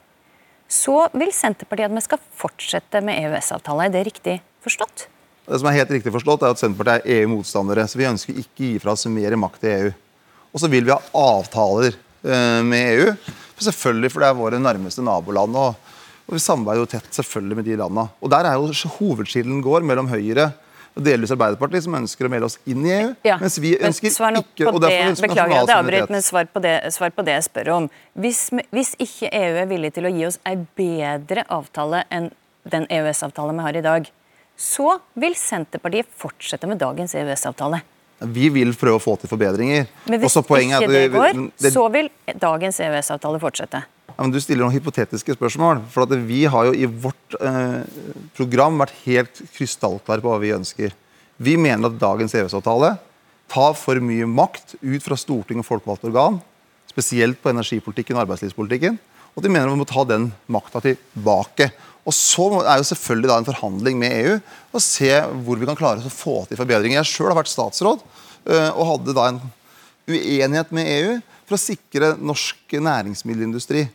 så 0.67 1.05
vil 1.15 1.31
Senterpartiet 1.35 1.91
at 1.91 1.95
vi 1.95 2.03
skal 2.03 2.23
fortsette 2.41 3.03
med 3.05 3.21
EØS-avtale. 3.23 3.87
Er 3.87 3.95
det 3.95 4.07
riktig 4.09 4.39
forstått? 4.65 5.07
Det 5.45 5.61
som 5.61 5.69
er 5.69 5.77
helt 5.77 5.93
riktig 5.93 6.13
forstått 6.15 6.43
er 6.43 6.55
at 6.55 6.63
Senterpartiet 6.63 7.05
er 7.07 7.21
EU-motstandere. 7.21 7.87
så 7.87 8.01
Vi 8.01 8.09
ønsker 8.09 8.41
ikke 8.41 8.65
gi 8.65 8.73
fra 8.83 8.97
oss 8.97 9.07
mer 9.07 9.37
makt 9.39 9.61
til 9.63 9.75
EU. 9.75 9.93
Og 10.55 10.63
så 10.63 10.71
vil 10.73 10.87
vi 10.89 10.95
ha 10.95 10.99
avtaler 11.21 11.95
eh, 11.95 12.61
med 12.65 12.95
EU. 12.95 13.15
Selvfølgelig, 13.61 14.11
for 14.11 14.25
det 14.25 14.31
er 14.31 14.41
våre 14.41 14.59
nærmeste 14.63 15.05
naboland. 15.05 15.55
Og 15.55 16.35
vi 16.35 16.43
samarbeider 16.43 16.83
jo 16.83 16.91
tett 16.97 17.15
selvfølgelig 17.15 17.61
med 17.61 17.69
de 17.69 17.79
landene. 17.79 18.09
Og 18.19 18.33
Der 18.33 18.49
er 18.49 18.59
jo 18.59 18.91
hovedskillen 18.99 19.63
går 19.63 19.87
mellom 19.87 20.11
Høyre 20.11 20.51
og 20.95 21.03
delvis 21.03 21.33
Arbeiderpartiet, 21.35 21.85
som 21.87 21.97
ønsker 21.99 22.29
å 22.29 22.31
melde 22.31 22.49
oss 22.49 22.57
inn 22.71 22.85
i 22.87 22.93
EU. 22.95 23.09
Ja, 23.27 23.39
mens 23.43 23.57
vi 23.63 23.75
ønsker 23.75 24.13
men, 24.23 24.41
ikke 24.45 24.69
og 24.71 24.81
derfor 24.85 24.95
det, 24.95 25.07
ønsker 25.11 25.31
Beklager 25.33 25.57
at 25.57 25.73
jeg 25.73 25.79
avbryter, 25.81 26.13
men 26.15 26.23
svar 26.23 26.51
på, 26.51 26.63
det, 26.63 26.75
svar 26.95 27.15
på 27.15 27.25
det 27.27 27.35
jeg 27.35 27.47
spør 27.49 27.71
om. 27.75 27.89
Hvis, 28.15 28.45
hvis 28.75 28.93
ikke 29.03 29.31
EU 29.31 29.57
er 29.65 29.71
villig 29.71 29.91
til 29.97 30.07
å 30.07 30.13
gi 30.15 30.29
oss 30.29 30.39
ei 30.47 30.55
bedre 30.79 31.47
avtale 31.53 32.05
enn 32.15 32.31
den 32.71 32.87
EØS-avtalen 32.95 33.59
vi 33.59 33.67
har 33.67 33.81
i 33.81 33.83
dag, 33.85 34.07
så 34.55 35.01
vil 35.19 35.35
Senterpartiet 35.39 36.09
fortsette 36.15 36.71
med 36.71 36.79
dagens 36.79 37.17
EØS-avtale. 37.19 37.83
Vi 38.35 38.47
vil 38.55 38.71
prøve 38.79 39.01
å 39.01 39.03
få 39.03 39.17
til 39.19 39.29
forbedringer. 39.29 39.89
Men 40.07 40.23
hvis 40.23 40.39
ikke 40.39 40.87
det 40.87 41.09
går, 41.13 41.43
så 41.59 41.89
vil 41.93 42.09
dagens 42.39 42.79
EØS-avtale 42.81 43.43
fortsette. 43.43 43.83
Ja, 44.15 44.29
Du 44.31 44.39
stiller 44.39 44.63
noen 44.63 44.77
hypotetiske 44.77 45.35
spørsmål. 45.35 45.83
for 45.91 46.07
Vi 46.07 46.45
har 46.45 46.67
jo 46.67 46.73
i 46.73 46.87
vårt 46.87 47.35
eh, 47.41 47.83
program 48.37 48.79
vært 48.79 48.95
helt 49.05 49.43
krystallklare 49.57 50.23
på 50.23 50.31
hva 50.31 50.39
vi 50.39 50.55
ønsker. 50.55 50.93
Vi 51.39 51.57
mener 51.57 51.89
at 51.89 51.99
dagens 51.99 52.35
EØS-avtale 52.35 52.99
tar 53.51 53.75
for 53.75 53.99
mye 53.99 54.27
makt 54.27 54.77
ut 54.81 55.03
fra 55.03 55.19
storting 55.19 55.59
og 55.59 55.67
folkevalgte 55.67 56.07
organ, 56.07 56.39
spesielt 56.87 57.43
på 57.43 57.51
energipolitikken 57.51 58.15
og 58.15 58.23
arbeidslivspolitikken. 58.23 59.01
Og 59.35 59.43
de 59.43 59.51
mener 59.51 59.69
vi 59.69 59.81
må 59.83 59.85
ta 59.85 60.05
den 60.07 60.33
makta 60.47 60.81
tilbake. 60.81 61.73
Og 62.07 62.15
Så 62.15 62.47
er 62.63 62.79
jo 62.79 62.87
selvfølgelig 62.87 63.29
da 63.29 63.39
en 63.39 63.51
forhandling 63.51 63.99
med 63.99 64.15
EU 64.15 64.39
og 64.75 64.81
se 64.81 65.11
hvor 65.43 65.59
vi 65.59 65.67
kan 65.67 65.77
klare 65.77 65.99
å 65.99 66.13
få 66.13 66.47
til 66.47 66.61
forbedringer. 66.61 67.03
Jeg 67.03 67.11
sjøl 67.11 67.33
har 67.33 67.41
vært 67.43 67.51
statsråd 67.51 67.99
eh, 68.47 68.71
og 68.71 68.87
hadde 68.93 69.17
da 69.17 69.27
en 69.33 69.43
uenighet 70.07 70.71
med 70.71 70.87
EU 70.87 71.21
for 71.49 71.57
å 71.57 71.65
sikre 71.65 72.15
norsk 72.21 72.79
næringsmiddelindustri. 72.79 73.89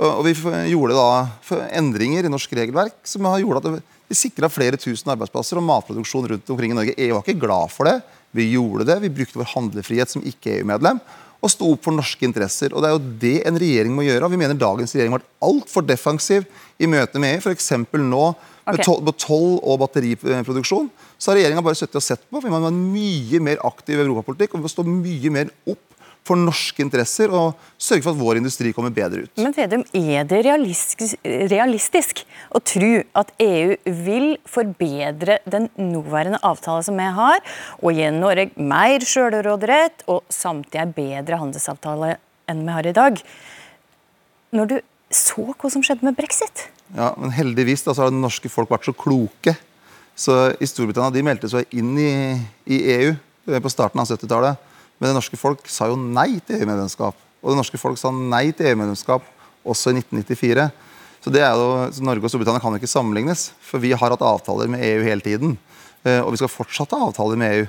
Og 0.00 0.22
vi 0.24 0.32
gjorde 0.72 0.96
da 0.96 1.58
endringer 1.76 2.24
i 2.24 2.32
norsk 2.32 2.54
regelverk 2.56 3.02
som 3.06 3.28
har 3.28 3.42
gjort 3.42 3.60
at 3.60 3.74
vi 3.76 4.16
sikra 4.16 4.48
flere 4.52 4.78
tusen 4.80 5.12
arbeidsplasser 5.12 5.60
og 5.60 5.66
matproduksjon 5.66 6.28
rundt 6.32 6.52
omkring 6.52 6.72
i 6.72 6.78
Norge. 6.78 6.96
EU 6.96 7.16
var 7.16 7.24
ikke 7.24 7.44
glad 7.44 7.72
for 7.72 7.88
det. 7.88 7.98
Vi 8.32 8.50
gjorde 8.54 8.88
det. 8.88 9.00
Vi 9.04 9.12
brukte 9.12 9.40
vår 9.40 9.52
handlefrihet 9.52 10.12
som 10.12 10.24
ikke-EU-medlem 10.24 11.00
og 11.42 11.50
sto 11.50 11.72
opp 11.74 11.82
for 11.82 11.94
norske 11.96 12.22
interesser. 12.22 12.70
Og 12.70 12.82
Det 12.82 12.88
er 12.88 12.94
jo 12.94 13.16
det 13.24 13.36
en 13.48 13.58
regjering 13.58 13.94
må 13.94 14.04
gjøre. 14.06 14.24
og 14.24 14.30
Vi 14.30 14.38
mener 14.38 14.54
dagens 14.54 14.94
regjering 14.94 15.12
har 15.12 15.18
vært 15.18 15.32
altfor 15.42 15.82
defensiv 15.82 16.46
i 16.78 16.86
møte 16.86 17.18
med 17.18 17.34
EU. 17.34 17.40
F.eks. 17.42 17.70
nå 17.98 18.24
med 18.62 18.78
okay. 18.78 19.14
toll- 19.18 19.58
og 19.58 19.78
batteriproduksjon. 19.82 20.90
Så 21.18 21.32
har 21.32 21.40
regjeringa 21.40 21.64
bare 21.64 21.74
sittet 21.74 21.98
og 21.98 22.02
sett 22.06 22.22
på. 22.30 22.38
for 22.38 22.46
Vi 22.46 22.52
må 22.52 22.62
ha 22.62 22.70
en 22.70 22.92
mye 22.94 23.40
mer 23.42 23.58
aktiv 23.66 23.98
europapolitikk 23.98 24.54
og 24.54 24.60
vi 24.60 24.68
må 24.68 24.70
stå 24.70 24.86
mye 24.86 25.34
mer 25.34 25.50
opp 25.66 25.91
for 26.26 26.38
norske 26.38 26.82
interesser 26.84 27.32
og 27.34 27.58
sørge 27.80 28.04
for 28.04 28.14
at 28.14 28.20
vår 28.20 28.38
industri 28.38 28.72
kommer 28.74 28.94
bedre 28.94 29.24
ut. 29.24 29.32
Men 29.42 29.54
Vedum, 29.56 29.82
er 29.96 30.26
det 30.28 30.42
realistisk, 30.46 31.16
realistisk 31.50 32.22
å 32.54 32.62
tro 32.62 32.92
at 33.18 33.32
EU 33.42 33.74
vil 34.06 34.28
forbedre 34.48 35.40
den 35.50 35.68
nåværende 35.78 36.40
avtalen 36.46 36.86
som 36.86 37.00
vi 37.00 37.08
har, 37.16 37.42
og 37.82 37.98
gi 37.98 38.12
Norge 38.14 38.50
mer 38.56 39.06
selvråderett 39.06 40.06
og 40.12 40.22
samtidig 40.32 40.84
en 40.84 40.94
bedre 40.96 41.40
handelsavtale 41.42 42.14
enn 42.50 42.62
vi 42.66 42.76
har 42.78 42.86
i 42.86 42.96
dag? 42.96 43.18
Når 44.52 44.70
du 44.70 44.78
så 45.12 45.50
hva 45.50 45.68
som 45.72 45.82
skjedde 45.84 46.06
med 46.06 46.16
brexit? 46.16 46.68
Ja, 46.96 47.12
men 47.18 47.32
Heldigvis 47.34 47.84
da, 47.84 47.92
så 47.92 48.04
har 48.04 48.12
det 48.12 48.20
norske 48.20 48.50
folk 48.52 48.70
vært 48.72 48.86
så 48.88 48.94
kloke. 48.96 49.56
Så 50.16 50.52
I 50.60 50.68
Storbritannia 50.68 51.12
de 51.12 51.24
meldte 51.24 51.50
seg 51.50 51.68
inn 51.76 51.94
i, 51.98 52.12
i 52.68 52.78
EU 52.98 53.14
på 53.48 53.72
starten 53.72 54.00
av 54.00 54.08
70-tallet. 54.08 54.68
Men 55.02 55.10
det 55.10 55.16
norske 55.18 55.34
folk 55.34 55.66
sa 55.66 55.88
jo 55.90 55.96
nei 55.98 56.36
til 56.46 56.60
EU-medlemskap. 56.60 57.16
Og 57.42 57.50
det 57.50 57.58
norske 57.58 57.78
folk 57.82 57.98
sa 57.98 58.12
nei 58.14 58.52
til 58.54 58.68
EU-medlemskap 58.70 59.26
også 59.66 59.90
i 59.90 59.98
1994. 59.98 60.68
Så 61.24 61.30
det 61.34 61.42
er 61.42 61.58
jo, 61.58 61.66
så 61.90 62.06
Norge 62.06 62.22
og 62.22 62.30
Storbritannia 62.30 62.62
kan 62.62 62.70
jo 62.70 62.78
ikke 62.78 62.90
sammenlignes. 62.90 63.48
For 63.66 63.82
vi 63.82 63.90
har 63.90 64.14
hatt 64.14 64.22
avtaler 64.22 64.70
med 64.70 64.82
EU 64.86 65.02
hele 65.02 65.24
tiden. 65.26 65.56
Eh, 66.06 66.20
og 66.22 66.30
vi 66.34 66.38
skal 66.38 66.50
fortsatt 66.54 66.94
ha 66.94 67.08
avtaler 67.08 67.38
med 67.42 67.56
EU. 67.56 67.66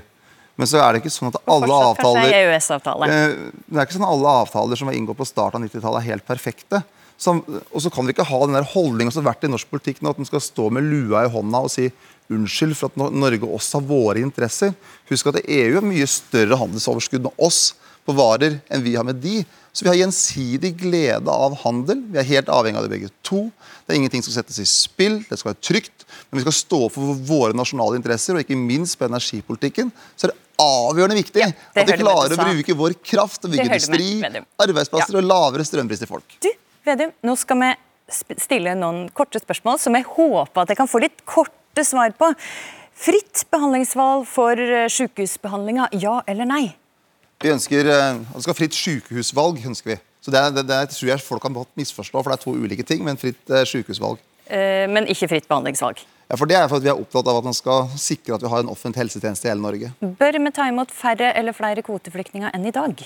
Men 0.61 0.69
så 0.69 0.77
er 0.77 0.93
det 0.93 1.01
ikke 1.01 1.13
sånn 1.15 1.31
at 1.31 1.39
alle 1.49 1.73
avtaler 1.89 2.35
EØS-avtale. 2.37 3.09
eh, 3.09 3.35
Det 3.65 3.79
er 3.81 3.87
ikke 3.87 3.97
sånn 3.97 4.05
at 4.05 4.13
alle 4.13 4.35
avtaler 4.43 4.77
som 4.77 4.89
var 4.89 4.97
inngått 4.99 5.17
på 5.17 5.25
starten 5.25 5.57
av 5.57 5.65
90-tallet 5.65 6.03
er 6.03 6.11
helt 6.13 6.27
perfekte. 6.29 6.83
Så, 7.17 7.33
og 7.41 7.81
så 7.81 7.89
kan 7.93 8.05
vi 8.05 8.13
ikke 8.13 8.25
ha 8.29 8.39
den 8.45 8.57
der 8.57 8.69
holdningen 8.73 9.13
som 9.13 9.23
har 9.23 9.33
vært 9.33 9.45
i 9.47 9.51
norsk 9.53 9.69
politikk 9.73 10.01
nå, 10.01 10.13
at 10.13 10.21
man 10.21 10.29
skal 10.29 10.41
stå 10.41 10.69
med 10.73 10.85
lua 10.85 11.25
i 11.25 11.33
hånda 11.33 11.61
og 11.65 11.73
si 11.73 11.89
unnskyld 12.31 12.75
for 12.77 12.91
at 12.91 12.95
Nor- 12.99 13.11
Norge 13.13 13.47
også 13.47 13.79
har 13.79 13.87
våre 13.89 14.21
interesser. 14.23 14.73
Husk 15.09 15.27
at 15.33 15.41
EU 15.43 15.73
har 15.79 15.85
mye 15.85 16.07
større 16.07 16.57
handelsoverskudd 16.59 17.25
med 17.27 17.33
oss 17.37 17.73
på 18.05 18.15
varer 18.17 18.59
enn 18.69 18.83
vi 18.83 18.95
har 18.95 19.05
med 19.07 19.15
de. 19.23 19.41
Så 19.73 19.85
vi 19.85 19.89
har 19.89 19.97
gjensidig 19.97 20.73
glede 20.77 21.31
av 21.33 21.55
handel. 21.63 22.03
Vi 22.13 22.19
er 22.21 22.27
helt 22.29 22.49
avhengig 22.51 22.77
av 22.77 22.85
det 22.85 22.91
begge 22.93 23.09
to. 23.25 23.47
Det 23.87 23.93
er 23.95 23.99
ingenting 24.01 24.21
som 24.25 24.35
settes 24.35 24.59
i 24.61 24.65
spill, 24.69 25.21
det 25.29 25.39
skal 25.39 25.53
være 25.53 25.63
trygt. 25.65 26.05
Men 26.29 26.37
vi 26.39 26.43
skal 26.45 26.55
stå 26.57 26.79
for 26.93 27.15
våre 27.25 27.55
nasjonale 27.57 27.97
interesser, 27.97 28.35
og 28.37 28.43
ikke 28.43 28.59
minst 28.59 28.99
på 28.99 29.07
energipolitikken. 29.07 29.89
Så 30.15 30.27
er 30.27 30.33
det 30.33 30.39
avgjørende 30.61 31.17
viktig 31.17 31.41
ja, 31.41 31.47
at 31.73 31.89
vi 31.89 31.97
klarer 32.03 32.35
å 32.37 32.43
bruke 32.51 32.75
vår 32.77 32.93
kraft 33.01 33.47
og 33.47 33.55
bygge 33.55 33.65
industri, 33.71 34.11
arbeidsplasser 34.61 35.15
Ja. 35.17 35.23
og 35.23 35.25
lavere 35.31 35.65
strømpris 35.65 36.03
til 36.03 36.11
folk. 36.11 36.37
Du, 36.43 36.51
Vedum, 36.85 37.11
nå 37.23 37.33
skal 37.39 37.59
vi 37.63 37.71
stille 38.43 38.75
noen 38.77 39.07
korte 39.15 39.39
spørsmål 39.41 39.79
som 39.81 39.95
jeg 39.97 40.05
håper 40.05 40.61
at 40.65 40.69
jeg 40.73 40.77
kan 40.77 40.91
få 40.91 41.01
litt 41.01 41.23
korte 41.73 41.85
svar 41.85 42.13
på. 42.17 42.33
Fritt 42.93 43.45
behandlingsvalg 43.51 44.27
for 44.29 44.57
eh, 44.59 44.87
sykehusbehandlinga, 44.87 45.89
ja 45.97 46.21
eller 46.27 46.45
nei? 46.45 46.75
Vi 47.43 47.49
ønsker, 47.51 47.89
altså 47.89 48.45
skal 48.45 48.55
fritt 48.55 48.73
sykehusvalg. 48.77 49.57
ønsker 49.65 49.95
vi. 49.95 49.97
Så 50.23 50.31
Det, 50.31 50.39
det, 50.55 50.67
det 50.69 50.89
tror 50.93 51.09
jeg 51.09 51.19
folk 51.19 51.41
kan 51.41 51.55
misforstå, 51.75 52.21
for 52.23 52.31
det 52.31 52.37
er 52.39 52.43
to 52.43 52.53
ulike 52.55 52.83
ting. 52.87 53.03
Men 53.03 53.17
fritt 53.17 53.49
eh, 53.49 53.65
sykehusvalg. 53.65 54.21
Eh, 54.47 54.85
men 54.87 55.07
ikke 55.07 55.27
fritt 55.27 55.49
behandlingsvalg. 55.49 55.99
Ja, 56.29 56.37
for 56.37 56.45
Det 56.47 56.55
er 56.55 56.69
for 56.69 56.77
at 56.77 56.85
vi 56.85 56.89
er 56.93 57.01
opptatt 57.01 57.27
av 57.27 57.41
at 57.41 57.43
man 57.49 57.57
skal 57.57 57.89
sikre 57.99 58.37
at 58.37 58.45
vi 58.45 58.49
har 58.53 58.63
en 58.63 58.71
offentlig 58.71 59.03
helsetjeneste 59.03 59.49
i 59.49 59.51
hele 59.51 59.65
Norge. 59.65 59.91
Bør 59.99 60.39
vi 60.39 60.53
ta 60.55 60.69
imot 60.69 60.93
færre 60.93 61.33
eller 61.35 61.53
flere 61.57 61.83
kvoteflyktninger 61.83 62.53
enn 62.53 62.69
i 62.69 62.71
dag? 62.71 63.03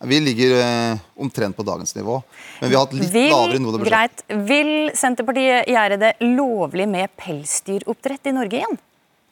Vi 0.00 0.20
ligger 0.20 0.52
eh, 0.60 0.98
omtrent 1.18 1.56
på 1.56 1.64
dagens 1.66 1.94
nivå, 1.96 2.20
men 2.60 2.70
vi 2.70 2.76
har 2.76 2.84
hatt 2.84 2.94
litt 2.94 3.14
lavere 3.14 3.58
noe 3.58 3.78
budsjett. 3.80 3.88
greit, 3.90 4.22
vil 4.46 4.70
Senterpartiet 4.94 5.66
gjøre 5.66 5.98
det 5.98 6.12
lovlig 6.22 6.86
med 6.86 7.10
pelsdyroppdrett 7.18 8.30
i 8.30 8.34
Norge 8.36 8.60
igjen? 8.60 8.78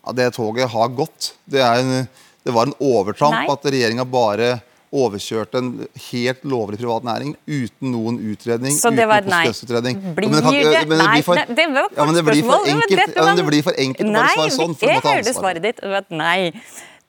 Ja, 0.06 0.14
det 0.18 0.32
toget 0.34 0.70
har 0.72 0.88
gått. 0.88 1.34
Det, 1.46 1.62
en, 1.62 2.08
det 2.42 2.54
var 2.54 2.66
en 2.66 2.74
overtramp 2.82 3.36
Nei. 3.38 3.46
at 3.52 3.68
regjeringa 3.70 4.06
bare 4.10 4.56
overkjørte 4.96 5.58
en 5.60 5.70
helt 6.10 6.44
lovlig 6.46 6.78
privat 6.80 7.06
næring 7.06 7.32
uten 7.46 7.90
noen 7.92 8.18
utredning. 8.32 8.74
Så 8.74 8.90
det 8.94 9.06
var 9.10 9.22
et 9.22 9.30
nei. 9.30 9.42
Blir 9.46 9.82
det 9.82 9.90
Nei, 9.94 10.12
blir 10.14 11.22
for- 11.26 11.34
nei, 11.38 11.46
det 11.50 11.66
var 11.74 11.90
et 11.90 11.96
ja, 11.96 12.04
men 12.04 12.14
det 12.14 12.22
spørsmål. 12.26 12.68
Enkelt, 12.74 13.16
ja, 13.16 13.24
men 13.24 13.36
det 13.36 13.46
blir 13.46 13.66
for 13.66 13.82
enkelt 13.86 14.08
å 14.08 14.14
bare 14.14 14.34
svare 14.34 14.54
sånn. 14.58 14.78
For 14.78 14.86
å 14.86 15.00
ta 15.00 15.14
hørte 15.14 15.28
ansvar. 15.28 15.42
svaret 15.42 15.62
ditt. 15.62 15.82
Det 15.82 16.04
nei. 16.10 16.52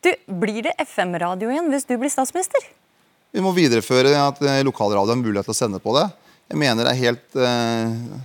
Du, 0.02 0.12
blir 0.28 0.62
det 0.64 0.74
FM-radio 0.78 1.50
igjen 1.50 1.72
hvis 1.74 1.86
du 1.90 1.98
blir 1.98 2.10
statsminister? 2.10 2.62
Vi 3.38 3.44
må 3.46 3.52
videreføre 3.54 4.16
at 4.18 4.40
eh, 4.42 4.64
lokalradio 4.66 5.14
har 5.14 5.20
mulighet 5.20 5.46
til 5.46 5.54
å 5.54 5.60
sende 5.60 5.78
på 5.82 5.94
det. 5.94 6.08
Jeg 6.50 6.58
mener 6.58 6.88
det 6.88 6.94
er 6.96 7.04
helt 7.04 7.36
uh, 7.38 8.16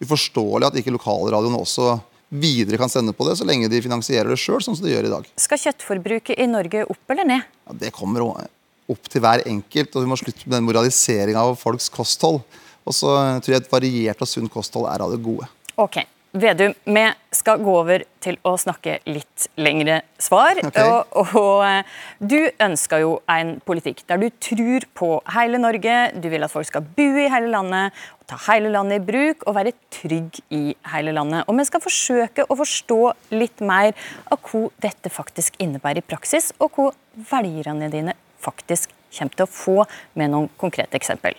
uforståelig 0.00 0.70
at 0.70 0.78
ikke 0.80 0.94
lokalradioene 0.94 1.58
også 1.60 1.98
videre 2.32 2.78
kan 2.80 2.88
sende 2.88 3.12
på 3.12 3.26
det, 3.28 3.34
så 3.36 3.44
lenge 3.44 3.68
de 3.68 3.82
finansierer 3.84 4.30
det 4.30 4.38
sjøl, 4.40 4.62
sånn 4.64 4.78
som 4.78 4.86
de 4.86 4.94
gjør 4.94 5.10
i 5.10 5.12
dag. 5.12 5.26
Skal 5.42 5.60
kjøttforbruket 5.66 6.40
i 6.40 6.46
Norge 6.48 6.86
opp 6.86 7.12
eller 7.12 7.28
ned? 7.28 7.50
Ja, 7.66 7.76
det 7.82 7.92
kommer 7.94 8.24
opp 8.24 9.10
til 9.10 9.24
hver 9.26 9.44
enkelt, 9.50 9.92
og 9.92 10.06
vi 10.06 10.10
må 10.14 10.18
slutte 10.22 10.46
med 10.46 10.56
den 10.56 10.66
moraliseringa 10.70 11.44
av 11.44 11.58
folks 11.60 11.90
kosthold. 11.92 12.40
Og 12.88 12.96
så 12.96 13.12
tror 13.44 13.56
jeg 13.56 13.64
et 13.66 13.70
variert 13.72 14.24
og 14.24 14.30
sunt 14.30 14.52
kosthold 14.54 14.88
er 14.88 15.04
av 15.04 15.12
det 15.12 15.20
gode. 15.24 15.50
Ok, 15.76 16.00
Vedum, 16.34 16.72
vi 16.84 17.02
skal 17.30 17.60
gå 17.62 17.72
over 17.78 18.02
til 18.24 18.40
å 18.42 18.56
snakke 18.58 18.96
litt 19.06 19.44
lengre 19.54 20.00
svar. 20.18 20.58
Okay. 20.66 20.88
Og, 20.90 21.36
og 21.38 21.60
eh, 21.62 21.92
du 22.18 22.40
ønsker 22.64 23.04
jo 23.04 23.12
en 23.30 23.52
politikk 23.62 24.02
der 24.10 24.18
du 24.18 24.26
tror 24.42 24.86
på 24.98 25.10
hele 25.30 25.60
Norge. 25.62 25.98
Du 26.18 26.26
vil 26.32 26.42
at 26.42 26.50
folk 26.50 26.66
skal 26.66 26.82
bo 26.96 27.06
i 27.22 27.28
hele 27.30 27.52
landet, 27.52 27.94
ta 28.26 28.38
hele 28.48 28.72
landet 28.74 28.98
i 28.98 29.04
bruk 29.06 29.44
og 29.46 29.54
være 29.60 29.74
trygg 29.94 30.40
i 30.50 30.74
hele 30.90 31.14
landet. 31.14 31.46
Og 31.46 31.54
vi 31.60 31.68
skal 31.68 31.84
forsøke 31.84 32.48
å 32.50 32.58
forstå 32.58 32.98
litt 33.36 33.62
mer 33.62 33.92
av 34.26 34.42
hva 34.50 34.64
dette 34.82 35.14
faktisk 35.14 35.60
innebærer 35.62 36.02
i 36.02 36.08
praksis, 36.08 36.50
og 36.58 36.74
hva 36.74 36.88
velgerne 37.30 37.92
dine 37.94 38.16
faktisk 38.42 38.90
kommer 39.14 39.38
til 39.38 39.46
å 39.46 39.52
få, 39.54 39.78
med 40.18 40.34
noen 40.34 40.50
konkrete 40.58 40.98
eksempel. 40.98 41.38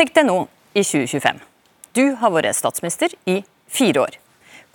Tenk 0.00 0.16
deg 0.16 0.30
nå 0.30 0.40
i 0.72 0.80
2025. 0.80 1.44
Du 1.92 2.04
har 2.22 2.32
vært 2.32 2.56
statsminister 2.56 3.12
i 3.28 3.42
fire 3.68 4.04
år. 4.06 4.18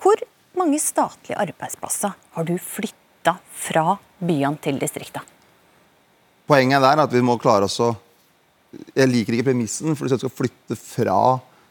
Hvor 0.01 0.21
mange 0.59 0.79
statlige 0.81 1.39
arbeidsplasser 1.39 2.13
har 2.35 2.47
du 2.47 2.55
flytta 2.57 3.37
fra 3.65 3.97
byene 4.19 4.59
til 4.63 4.79
distriktene? 4.81 5.25
Poenget 6.47 6.83
der 6.83 6.97
er 6.97 7.05
at 7.05 7.13
vi 7.13 7.23
må 7.23 7.37
klare 7.41 7.69
oss 7.69 7.79
å 7.81 7.93
Jeg 8.73 9.05
liker 9.05 9.35
ikke 9.35 9.51
premissen, 9.51 9.93
for 9.93 10.09
du 10.09 10.17
skal 10.17 10.31
flytte 10.33 10.73
fra 10.73 11.17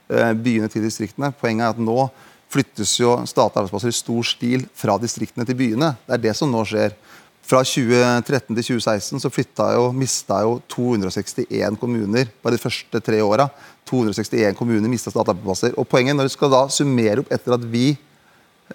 eh, 0.06 0.36
byene 0.38 0.68
til 0.70 0.84
distriktene. 0.86 1.32
Poenget 1.34 1.64
er 1.66 1.72
at 1.74 1.80
nå 1.82 2.04
flyttes 2.52 2.92
jo 3.00 3.16
statlige 3.26 3.58
arbeidsplasser 3.58 3.90
i 3.90 3.96
stor 3.96 4.28
stil 4.28 4.68
fra 4.78 4.94
distriktene 5.02 5.46
til 5.48 5.58
byene. 5.58 5.88
Det 6.06 6.14
er 6.14 6.22
det 6.28 6.34
som 6.38 6.52
nå 6.52 6.62
skjer. 6.68 6.94
Fra 7.42 7.64
2013 7.66 8.54
til 8.54 8.64
2016 8.78 9.22
så 9.24 9.30
flytta 9.32 9.72
jo, 9.74 9.88
mista 9.96 10.38
jo 10.44 10.60
261 10.70 11.78
kommuner 11.80 12.30
bare 12.42 12.54
de 12.54 12.62
første 12.62 13.02
tre 13.02 13.18
åra. 13.24 13.48
261 13.90 14.56
kommuner 14.56 14.88
mista 14.90 15.10
statlige 15.10 15.34
arbeidsplasser. 15.34 15.74
Og 15.76 15.88
poenget 15.90 16.16
når 16.16 16.30
du 16.30 16.34
skal 16.36 16.52
da 16.54 16.62
summere 16.70 17.24
opp 17.24 17.32
etter 17.34 17.56
at 17.58 17.66
vi 17.74 17.90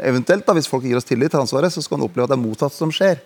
eventuelt, 0.04 0.46
da, 0.46 0.54
hvis 0.58 0.70
folk 0.70 0.86
gir 0.86 1.00
oss 1.00 1.08
tillit 1.08 1.32
til 1.34 1.42
ansvaret, 1.42 1.74
så 1.74 1.82
skal 1.82 1.98
man 1.98 2.10
oppleve 2.10 2.28
at 2.28 2.34
det 2.34 2.38
er 2.38 2.44
motsatt 2.44 2.76
som 2.76 2.92
skjer. 2.94 3.22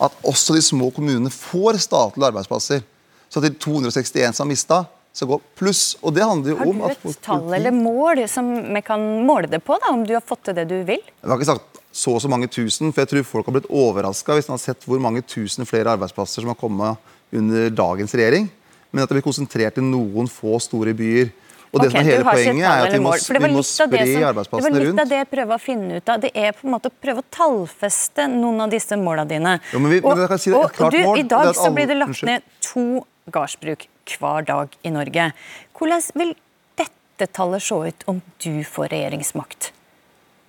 At 0.00 0.16
også 0.26 0.56
de 0.56 0.64
små 0.64 0.90
kommunene 0.96 1.30
får 1.32 1.78
statlige 1.86 2.32
arbeidsplasser. 2.32 2.82
Så 3.30 3.42
de 3.44 3.52
261 3.54 4.34
som 4.34 4.44
har 4.44 4.50
mista, 4.50 4.84
skal 5.12 5.30
gå 5.32 5.38
pluss. 5.58 5.96
Og 6.02 6.14
det 6.14 6.26
handler 6.26 6.52
jo 6.52 6.58
Har 6.58 6.70
om 6.70 6.78
du 6.80 6.86
at 6.86 7.04
et 7.10 7.22
tall 7.24 7.54
eller 7.56 7.74
mål 7.74 8.22
som 8.30 8.50
vi 8.74 8.82
kan 8.86 9.02
måle 9.26 9.50
det 9.50 9.62
på, 9.66 9.78
da, 9.82 9.94
om 9.94 10.04
du 10.06 10.14
har 10.16 10.24
fått 10.24 10.48
til 10.48 10.58
det 10.58 10.66
du 10.70 10.78
vil? 10.86 11.02
Jeg 11.02 11.30
har 11.30 11.38
ikke 11.38 11.50
sagt 11.52 11.69
så 11.92 12.14
og 12.14 12.20
så 12.22 12.28
mange 12.30 12.46
tusen, 12.48 12.92
for 12.92 13.02
jeg 13.02 13.08
tror 13.10 13.24
folk 13.26 13.46
har 13.50 13.56
blitt 13.58 13.70
overraska 13.70 14.36
hvis 14.38 14.46
de 14.46 14.52
har 14.54 14.62
sett 14.62 14.84
hvor 14.86 15.00
mange 15.02 15.22
tusen 15.26 15.66
flere 15.66 15.90
arbeidsplasser 15.96 16.44
som 16.44 16.52
har 16.52 16.58
kommet 16.60 16.96
under 17.34 17.70
dagens 17.70 18.14
regjering. 18.14 18.48
Men 18.92 19.02
at 19.04 19.08
det 19.10 19.18
blir 19.20 19.26
konsentrert 19.26 19.78
i 19.78 19.84
noen 19.86 20.26
få 20.30 20.58
store 20.62 20.94
byer. 20.94 21.30
Og 21.70 21.78
det 21.84 21.92
som 21.92 22.00
er 22.00 22.06
hele 22.08 22.24
poenget, 22.26 22.64
er 22.66 22.86
at 22.88 22.92
vi 22.92 22.98
må, 22.98 23.12
vi 23.14 23.50
må 23.54 23.60
spre 23.62 23.78
som, 23.78 23.90
det 23.94 24.00
rundt. 24.02 24.50
Det 24.50 24.62
var 24.64 24.80
litt 24.80 24.98
av 25.04 25.10
det 25.12 25.18
jeg 25.20 25.28
prøvde 25.30 25.54
å 25.54 25.62
finne 25.62 25.98
ut 26.00 26.08
av. 26.10 26.20
Det 26.24 26.30
er 26.34 26.52
på 26.58 26.66
en 26.66 26.72
måte 26.74 26.90
å 26.90 26.94
prøve 27.04 27.22
å 27.22 27.26
tallfeste 27.30 28.26
noen 28.32 28.64
av 28.64 28.72
disse 28.74 28.98
målene 28.98 29.28
dine. 29.30 29.52
Jo, 29.72 29.78
men 29.78 29.92
vi- 29.92 30.00
men 30.02 30.38
si 30.38 30.50
et 30.50 30.56
og, 30.56 30.90
du, 30.90 30.98
mål, 30.98 31.18
I 31.18 31.22
dag 31.22 31.54
så 31.54 31.66
alle- 31.66 31.74
blir 31.76 31.86
det 31.86 31.96
lagt 31.98 32.22
ned 32.26 32.42
to 32.60 33.06
gardsbruk 33.30 33.86
hver 34.18 34.46
dag 34.46 34.68
i 34.82 34.90
Norge. 34.90 35.32
Hvordan 35.78 36.10
vil 36.16 36.34
dette 36.76 37.32
tallet 37.32 37.62
se 37.62 37.74
ut 37.74 38.04
om 38.08 38.20
du 38.40 38.64
får 38.64 38.88
regjeringsmakt? 38.90 39.70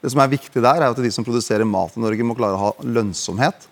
Det 0.01 0.09
som 0.09 0.21
er 0.23 0.31
viktig 0.31 0.57
der, 0.57 0.81
er 0.81 0.89
at 0.89 0.97
de 0.97 1.11
som 1.13 1.25
produserer 1.25 1.67
mat 1.67 1.93
i 1.97 2.01
Norge, 2.01 2.25
må 2.25 2.35
klare 2.37 2.57
å 2.57 2.63
ha 2.65 2.71
lønnsomhet. 2.81 3.67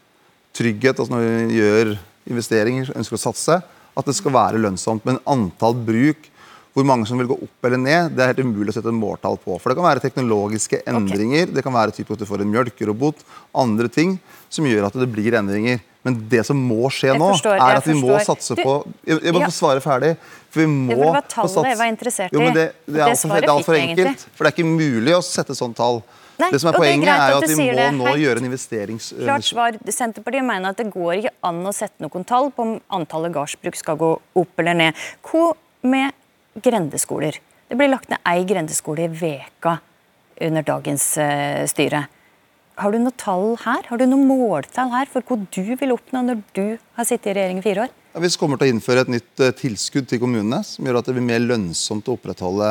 Trygghet. 0.54 1.00
altså 1.00 1.16
Når 1.16 1.24
vi 1.26 1.60
gjør 1.60 1.94
investeringer, 2.30 2.92
ønsker 2.94 3.18
å 3.18 3.22
satse, 3.22 3.60
at 3.98 4.06
det 4.06 4.16
skal 4.18 4.36
være 4.36 4.62
lønnsomt. 4.62 5.06
Men 5.08 5.18
antall 5.30 5.74
bruk, 5.74 6.30
hvor 6.78 6.86
mange 6.86 7.10
som 7.10 7.18
vil 7.20 7.32
gå 7.32 7.38
opp 7.48 7.66
eller 7.66 7.82
ned, 7.82 8.14
det 8.14 8.24
er 8.24 8.32
helt 8.32 8.46
umulig 8.46 8.72
å 8.72 8.78
sette 8.78 8.94
måltall 8.94 9.40
på. 9.42 9.58
For 9.58 9.72
det 9.72 9.80
kan 9.80 9.88
være 9.90 10.04
teknologiske 10.04 10.84
endringer. 10.88 11.50
Det 11.50 11.66
kan 11.66 11.74
være 11.74 11.96
typisk 11.96 12.20
at 12.20 12.22
du 12.22 12.30
får 12.30 12.46
en 12.46 12.54
mjølkerobot, 12.54 13.26
andre 13.58 13.90
ting 13.92 14.20
som 14.54 14.68
gjør 14.70 14.88
at 14.88 15.00
det 15.02 15.10
blir 15.10 15.38
endringer. 15.40 15.82
Men 16.04 16.16
det 16.32 16.46
som 16.48 16.56
må 16.56 16.88
skje 16.96 17.12
nå, 17.18 17.26
forstår, 17.34 17.58
er 17.60 17.76
at 17.82 17.88
vi 17.90 17.94
må 18.00 18.16
satse 18.24 18.56
Du- 18.56 18.64
på 18.64 18.76
Jeg, 19.06 19.20
jeg 19.24 19.34
må 19.34 19.40
Ja. 19.42 19.48
få 19.48 19.52
svare 19.52 19.82
ferdig. 19.84 20.16
For 20.50 20.62
vi 20.62 20.66
må 20.66 20.96
Det 20.96 20.98
var 21.14 21.22
tallet 21.28 21.66
jeg 21.66 21.78
var 21.78 21.86
interessert 21.92 22.32
Jo, 22.32 22.40
men 22.40 22.54
det, 22.54 22.72
i. 22.88 22.92
det 22.94 23.02
er 23.02 23.10
altfor 23.10 23.50
alt 23.50 23.66
for 23.66 23.74
enkelt. 23.76 24.00
egentlig. 24.00 24.26
For 24.36 24.44
det 24.46 24.54
er 24.54 24.64
ikke 24.64 24.78
mulig 24.78 25.14
å 25.14 25.22
sette 25.22 25.54
sånn 25.56 25.76
tall. 25.76 26.02
Nei, 26.40 26.52
det 26.52 26.62
som 26.62 26.74
er 26.74 26.78
Poenget 26.80 27.10
er 27.10 27.32
jo 27.32 27.38
at 27.38 27.44
at 27.44 27.50
vi 27.50 27.56
må 27.56 27.76
det. 27.76 27.94
nå 28.00 28.06
Hei. 28.08 28.16
gjøre 28.24 28.38
en 28.38 28.46
investerings... 28.46 29.14
Klart 29.20 29.44
svar. 29.44 29.72
Senterpartiet 29.92 30.46
mener 30.48 30.70
at 30.70 30.78
det 30.78 30.90
går 30.94 31.14
ikke 31.20 31.32
an 31.44 31.64
å 31.66 31.74
sette 31.76 32.00
noen 32.00 32.26
tall 32.26 32.50
på 32.52 32.60
om 32.64 32.82
antallet 32.90 33.34
gårdsbruk 33.34 33.76
skal 33.76 33.98
gå 33.98 34.20
opp 34.40 34.48
eller 34.58 34.74
ned. 34.74 34.94
Hva 35.22 35.54
med 35.84 36.14
grendeskoler? 36.64 37.36
Det 37.70 37.78
blir 37.78 37.90
lagt 37.92 38.10
ned 38.10 38.20
ei 38.26 38.46
grendeskole 38.46 39.04
i 39.04 39.08
veka 39.12 39.80
under 40.42 40.62
dagens 40.64 41.18
uh, 41.18 41.66
styre. 41.68 42.08
Har 42.80 42.94
du 42.96 43.00
noe 43.02 43.16
tall 43.20 43.58
her? 43.60 43.84
Har 43.90 44.00
du 44.00 44.06
noe 44.08 44.24
måltall 44.24 44.92
her 44.94 45.10
for 45.12 45.26
hvor 45.28 45.42
du 45.52 45.74
vil 45.76 45.92
oppnå 45.92 46.22
når 46.24 46.44
du 46.56 46.66
har 46.96 47.08
sittet 47.08 47.34
i 47.34 47.36
regjering 47.36 47.60
i 47.60 47.64
fire 47.66 47.86
år? 47.86 47.96
Ja, 48.14 48.22
vi 48.24 48.30
kommer 48.40 48.60
til 48.60 48.70
å 48.70 48.74
innføre 48.74 49.04
et 49.04 49.12
nytt 49.12 49.44
eh, 49.44 49.56
tilskudd 49.60 50.08
til 50.08 50.22
kommunene, 50.22 50.62
som 50.64 50.88
gjør 50.88 51.02
at 51.02 51.10
det 51.10 51.18
blir 51.18 51.28
mer 51.28 51.44
lønnsomt 51.44 52.08
å 52.08 52.16
opprettholde 52.16 52.70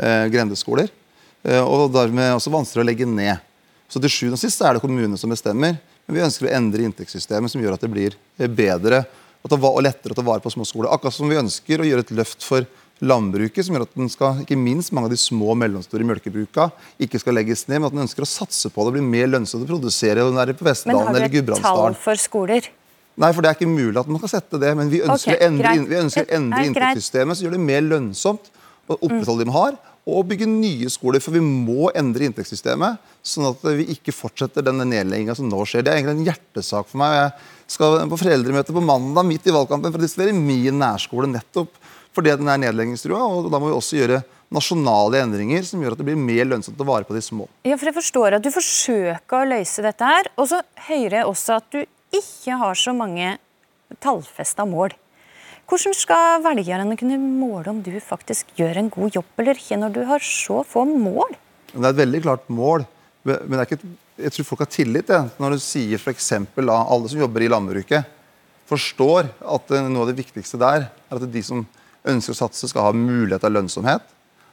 eh, 0.00 0.24
grendeskoler. 0.32 0.88
Eh, 1.44 1.60
og 1.60 1.92
dermed 1.92 2.32
også 2.38 2.52
vanskeligere 2.54 2.86
å 2.86 2.88
legge 2.88 3.08
ned. 3.10 3.44
Så 3.92 4.00
til 4.00 4.14
sjuende 4.14 4.38
og 4.38 4.42
sist 4.42 4.64
er 4.64 4.74
det 4.78 4.82
kommunene 4.82 5.20
som 5.20 5.32
bestemmer. 5.32 5.76
Men 6.06 6.16
vi 6.16 6.24
ønsker 6.24 6.48
å 6.48 6.54
endre 6.56 6.88
inntektssystemet 6.88 7.52
som 7.52 7.60
gjør 7.60 7.76
at 7.76 7.84
det 7.84 7.92
blir 7.92 8.16
eh, 8.40 8.48
bedre 8.48 9.04
og, 9.44 9.82
lettere 9.84 10.16
å 10.16 10.16
ta 10.16 10.24
vare 10.24 10.40
på 10.40 10.54
småskoler. 10.54 10.88
Akkurat 10.88 11.12
som 11.12 11.28
vi 11.28 11.36
ønsker 11.36 11.84
å 11.84 11.90
gjøre 11.90 12.06
et 12.06 12.14
løft 12.16 12.48
for 12.48 12.64
landbruket, 13.02 13.66
som 13.66 13.74
gjør 13.74 13.86
at 13.88 13.96
den 13.98 14.10
skal, 14.12 14.40
ikke 14.44 14.58
minst 14.58 14.92
mange 14.94 15.08
av 15.10 15.14
de 15.14 15.18
små 15.18 15.50
og 15.54 15.58
mellomstore 15.58 16.06
melkebruka 16.06 16.68
ikke 17.02 17.18
skal 17.22 17.36
legges 17.38 17.66
ned, 17.66 17.80
men 17.80 17.88
at 17.88 17.96
den 17.96 18.04
ønsker 18.04 18.26
å 18.26 18.28
satse 18.28 18.70
på 18.70 18.86
det. 18.86 18.94
Blir 18.96 19.06
mer 19.06 19.30
lønnsomt 19.32 19.66
å 19.66 19.70
produsere 19.72 20.24
om 20.24 20.38
det 20.38 20.46
er 20.54 20.58
på 20.58 20.66
Men 20.68 21.00
har 21.00 21.10
du 21.10 21.18
eller 21.18 21.38
et 21.40 21.64
tall 21.64 21.98
for 21.98 22.20
skoler? 22.20 22.70
Nei, 23.14 23.30
for 23.30 23.44
det 23.44 23.50
er 23.50 23.58
ikke 23.58 23.70
mulig 23.70 23.98
at 24.00 24.10
man 24.10 24.20
skal 24.22 24.32
sette 24.36 24.60
det. 24.62 24.74
Men 24.78 24.90
vi 24.90 25.02
ønsker 25.04 25.34
okay, 25.34 25.40
å 25.40 25.48
endre, 25.48 25.74
vi 25.90 25.98
ønsker 26.00 26.26
å 26.26 26.36
endre 26.38 26.62
inntektssystemet 26.68 27.38
som 27.38 27.46
gjør 27.46 27.56
det 27.56 27.64
mer 27.66 27.82
lønnsomt 27.86 28.50
å 28.84 28.96
opprettholde 28.98 29.44
det 29.44 29.48
man 29.48 29.56
har, 29.56 29.76
og 30.04 30.26
bygge 30.28 30.48
nye 30.50 30.90
skoler. 30.92 31.22
For 31.22 31.32
vi 31.36 31.40
må 31.44 31.88
endre 31.96 32.26
inntektssystemet, 32.28 32.98
sånn 33.24 33.48
at 33.52 33.62
vi 33.78 33.86
ikke 33.94 34.12
fortsetter 34.12 34.66
denne 34.66 34.86
nedlegginga 34.88 35.36
som 35.38 35.48
nå 35.48 35.62
skjer. 35.68 35.86
Det 35.86 35.92
er 35.92 36.00
egentlig 36.00 36.18
en 36.18 36.28
hjertesak 36.28 36.90
for 36.90 37.00
meg. 37.00 37.16
Jeg 37.20 37.76
skal 37.76 38.02
på 38.10 38.20
foreldremøte 38.20 38.76
på 38.76 38.84
mandag 38.84 39.28
midt 39.30 39.48
i 39.48 39.54
valgkampen 39.54 39.94
for 39.94 40.02
å 40.02 40.04
diskutere 40.04 40.36
min 40.36 40.82
nærskole 40.82 41.30
nettopp 41.30 41.78
fordi 42.14 42.34
den 42.38 42.50
er 42.50 42.60
nedleggingstrua. 42.62 43.20
Og 43.20 43.50
da 43.52 43.60
må 43.60 43.70
vi 43.70 43.76
også 43.76 43.98
gjøre 44.00 44.22
nasjonale 44.54 45.22
endringer 45.24 45.64
som 45.66 45.82
gjør 45.82 45.96
at 45.96 46.00
det 46.00 46.06
blir 46.08 46.20
mer 46.20 46.46
lønnsomt 46.52 46.80
å 46.80 46.86
vare 46.88 47.06
på 47.08 47.16
de 47.16 47.22
små. 47.24 47.48
Ja, 47.66 47.78
for 47.78 47.90
jeg 47.90 47.96
forstår 47.96 48.38
at 48.38 48.44
du 48.44 48.50
forsøker 48.54 49.40
å 49.40 49.48
løse 49.50 49.84
dette 49.84 50.10
her, 50.10 50.30
og 50.38 50.50
så 50.50 50.60
hører 50.88 51.20
jeg 51.20 51.30
også 51.30 51.58
at 51.58 51.70
du 51.74 51.80
ikke 52.14 52.58
har 52.60 52.78
så 52.78 52.94
mange 52.96 53.34
tallfesta 54.04 54.66
mål. 54.68 54.94
Hvordan 55.64 55.96
skal 55.96 56.42
velgerne 56.44 56.96
kunne 57.00 57.16
måle 57.18 57.72
om 57.72 57.80
du 57.82 57.94
faktisk 58.04 58.50
gjør 58.58 58.82
en 58.82 58.90
god 58.92 59.16
jobb 59.16 59.40
eller 59.40 59.58
ikke, 59.58 59.78
når 59.80 59.94
du 59.94 60.02
har 60.10 60.24
så 60.24 60.60
få 60.68 60.84
mål? 60.88 61.38
Det 61.72 61.80
er 61.80 61.94
et 61.94 62.02
veldig 62.02 62.20
klart 62.26 62.50
mål. 62.52 62.84
Men 63.24 63.54
det 63.56 63.62
er 63.62 63.70
ikke, 63.70 63.94
jeg 64.20 64.34
tror 64.34 64.46
folk 64.50 64.64
har 64.66 64.70
tillit 64.70 65.08
ja, 65.10 65.22
når 65.40 65.56
du 65.56 65.64
sier 65.64 65.96
f.eks. 65.96 66.28
alle 66.60 67.08
som 67.08 67.22
jobber 67.22 67.46
i 67.46 67.48
landbruket, 67.48 68.10
forstår 68.68 69.30
at 69.54 69.72
eh, 69.72 69.88
noe 69.88 70.04
av 70.04 70.10
det 70.10 70.18
viktigste 70.20 70.60
der 70.60 70.86
er 70.86 71.16
at 71.16 71.24
de 71.32 71.42
som 71.44 71.64
ønsker 72.08 72.34
å 72.34 72.40
satse, 72.44 72.68
skal 72.70 72.88
ha 72.88 72.96
mulighet 72.96 73.44
av 73.46 73.54
lønnsomhet. 73.54 74.04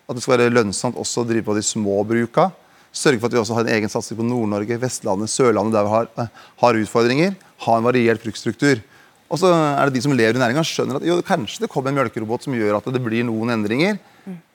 At 0.07 0.17
det 0.17 0.23
skal 0.23 0.37
være 0.37 0.53
lønnsomt 0.53 0.99
også 0.99 1.23
å 1.23 1.27
drive 1.29 1.45
på 1.47 1.55
de 1.57 1.63
små 1.65 2.01
bruka. 2.07 2.49
Sørge 2.91 3.21
for 3.21 3.29
at 3.29 3.35
vi 3.35 3.39
også 3.39 3.55
har 3.55 3.67
en 3.67 3.75
egen 3.77 3.91
satsing 3.91 4.19
på 4.19 4.27
Nord-Norge, 4.27 4.79
Vestlandet, 4.81 5.31
Sørlandet, 5.31 5.77
der 5.77 5.87
vi 5.87 5.93
har, 5.93 6.07
eh, 6.17 6.27
har 6.63 6.79
utfordringer. 6.81 7.35
Ha 7.65 7.77
en 7.77 7.87
variert 7.87 8.23
bruksstruktur. 8.23 8.81
Og 9.31 9.39
så 9.39 9.47
er 9.47 9.87
det 9.87 9.95
de 9.95 10.01
som 10.03 10.11
lever 10.11 10.35
i 10.35 10.41
næringa, 10.41 10.63
skjønner 10.67 10.99
at 10.99 11.05
jo, 11.07 11.21
kanskje 11.23 11.63
det 11.63 11.69
kommer 11.71 11.91
en 11.91 11.95
mjølkerobot 11.95 12.43
som 12.43 12.53
gjør 12.53 12.81
at 12.81 12.89
det 12.91 12.99
blir 13.03 13.23
noen 13.23 13.53
endringer, 13.55 13.97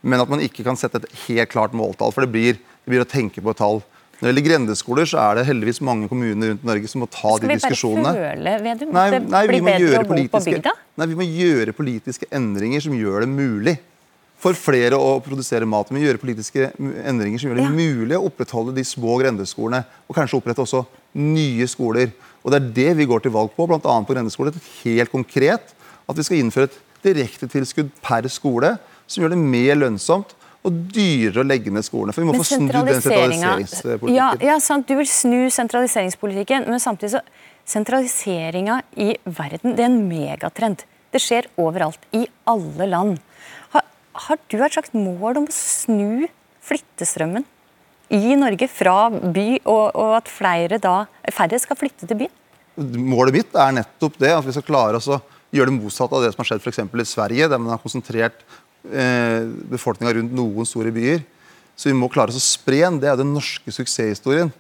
men 0.02 0.20
at 0.20 0.28
man 0.28 0.42
ikke 0.44 0.62
kan 0.66 0.76
sette 0.76 1.00
et 1.00 1.08
helt 1.26 1.48
klart 1.48 1.72
måltall. 1.72 2.12
For 2.12 2.26
det 2.26 2.32
blir, 2.34 2.58
det 2.60 2.92
blir 2.92 3.00
å 3.00 3.08
tenke 3.08 3.40
på 3.40 3.54
et 3.54 3.56
tall. 3.56 3.80
Når 4.16 4.25
det 4.25 4.30
gjelder 4.32 4.44
grendeskoler, 4.46 5.08
så 5.11 5.18
er 5.20 5.37
det 5.37 5.42
heldigvis 5.50 5.82
mange 5.85 6.08
kommuner 6.08 6.54
rundt 6.54 6.62
Norge 6.64 6.88
som 6.88 7.02
må 7.04 7.08
ta 7.12 7.35
de 7.42 7.50
diskusjonene. 7.52 8.14
Skal 8.14 8.16
vi 8.16 8.23
bare 8.23 8.37
føle, 8.37 8.54
Vedum, 8.64 8.96
at 8.96 9.12
det 9.12 9.20
nei, 9.28 9.42
vi 9.44 9.50
blir 9.52 9.66
bedre 9.66 10.00
å 10.00 10.08
bo 10.08 10.23
på 10.32 10.40
bygda? 10.46 10.73
Nei, 10.96 11.08
vi 11.11 11.18
må 11.18 11.26
gjøre 11.28 11.75
politiske 11.76 12.28
endringer 12.32 12.80
som 12.87 12.96
gjør 12.96 13.26
det 13.26 13.28
mulig 13.35 13.76
for 14.40 14.56
flere 14.56 14.96
å 15.00 15.18
produsere 15.25 15.68
mat. 15.68 15.90
Vi 15.92 15.99
må 15.99 16.04
gjøre 16.04 16.20
politiske 16.23 16.70
endringer 16.78 17.40
som 17.42 17.50
gjør 17.50 17.61
det 17.61 17.66
Ja. 17.66 17.75
mulig 17.76 18.16
å 18.16 18.25
opprettholde 18.30 18.75
de 18.76 18.85
små 18.85 19.18
grendeskolene, 19.20 19.85
og 20.08 20.16
kanskje 20.16 20.40
opprette 20.40 20.64
også 20.64 20.87
nye 21.14 21.67
skoler. 21.69 22.12
Og 22.45 22.52
Det 22.52 22.62
er 22.62 22.73
det 22.73 22.97
vi 22.97 23.06
går 23.06 23.23
til 23.23 23.32
valg 23.32 23.50
på, 23.56 23.67
bl.a. 23.69 23.80
på 23.80 24.14
grendeskoler. 24.14 24.54
Helt 24.84 25.10
konkret 25.12 25.75
at 26.08 26.17
vi 26.17 26.23
skal 26.23 26.38
innføre 26.40 26.71
et 26.71 26.80
direktetilskudd 27.02 27.90
per 28.02 28.23
skole 28.32 28.78
som 29.06 29.23
gjør 29.25 29.30
det 29.34 29.38
mer 29.38 29.75
lønnsomt 29.76 30.32
og 30.66 30.78
dyrere 30.92 31.42
å 31.42 31.46
legge 31.46 31.72
ned 31.72 31.86
skolene. 31.86 32.14
For 32.14 32.24
vi 32.24 32.28
må 32.28 32.34
Men 32.34 32.42
få 32.42 32.48
snu 32.48 32.66
den 32.66 33.00
sentraliseringspolitikken. 33.00 34.14
Ja, 34.16 34.32
ja, 34.42 34.56
sant. 34.62 34.88
Du 34.88 34.96
vil 34.98 35.08
snu 35.08 35.46
sentraliseringspolitikken, 35.54 36.66
men 36.70 36.82
samtidig 36.82 37.16
så 37.16 37.22
Sentraliseringa 37.66 38.76
i 39.02 39.16
verden 39.24 39.74
det 39.74 39.82
er 39.82 39.88
en 39.90 40.04
megatrend. 40.06 40.84
Det 41.10 41.18
skjer 41.22 41.48
overalt, 41.58 41.98
i 42.14 42.22
alle 42.46 42.86
land. 42.86 43.16
Har, 43.72 43.82
har 44.26 44.38
du 44.38 44.56
et 44.60 44.76
slags 44.76 44.94
mål 44.94 45.40
om 45.40 45.48
å 45.50 45.54
snu 45.54 46.28
flyttestrømmen 46.66 47.46
i 48.14 48.36
Norge 48.38 48.68
fra 48.70 49.08
by, 49.10 49.48
og, 49.64 49.84
og 49.98 50.12
at 50.20 50.30
flere 50.30 50.78
da, 50.82 51.08
færre 51.34 51.58
skal 51.58 51.78
flytte 51.80 52.06
til 52.06 52.22
byen? 52.22 52.36
Målet 52.76 53.34
mitt 53.34 53.58
er 53.58 53.74
nettopp 53.80 54.20
det, 54.22 54.30
at 54.36 54.46
vi 54.46 54.54
skal 54.54 54.66
klare 54.68 55.00
oss 55.00 55.10
å 55.10 55.18
gjøre 55.54 55.72
det 55.72 55.78
motsatte 55.80 56.14
av 56.14 56.22
det 56.22 56.30
som 56.34 56.44
har 56.44 56.50
skjedd 56.52 56.70
eksempel 56.70 57.02
i 57.02 57.08
Sverige, 57.08 57.50
der 57.50 57.62
man 57.62 57.74
har 57.74 57.82
konsentrert 57.82 58.46
eh, 58.91 59.49
befolkninga 59.73 60.15
rundt 60.19 60.36
noen 60.36 60.69
store 60.69 60.93
byer. 60.95 61.25
Så 61.76 61.91
vi 61.91 61.97
må 61.97 62.08
klare 62.12 62.32
oss 62.32 62.41
å 62.41 62.45
spre 62.45 62.80
den. 62.84 63.00
Det 63.02 63.10
er 63.10 63.19
den 63.21 63.34
norske 63.34 63.73
suksesshistorien. 63.75 64.52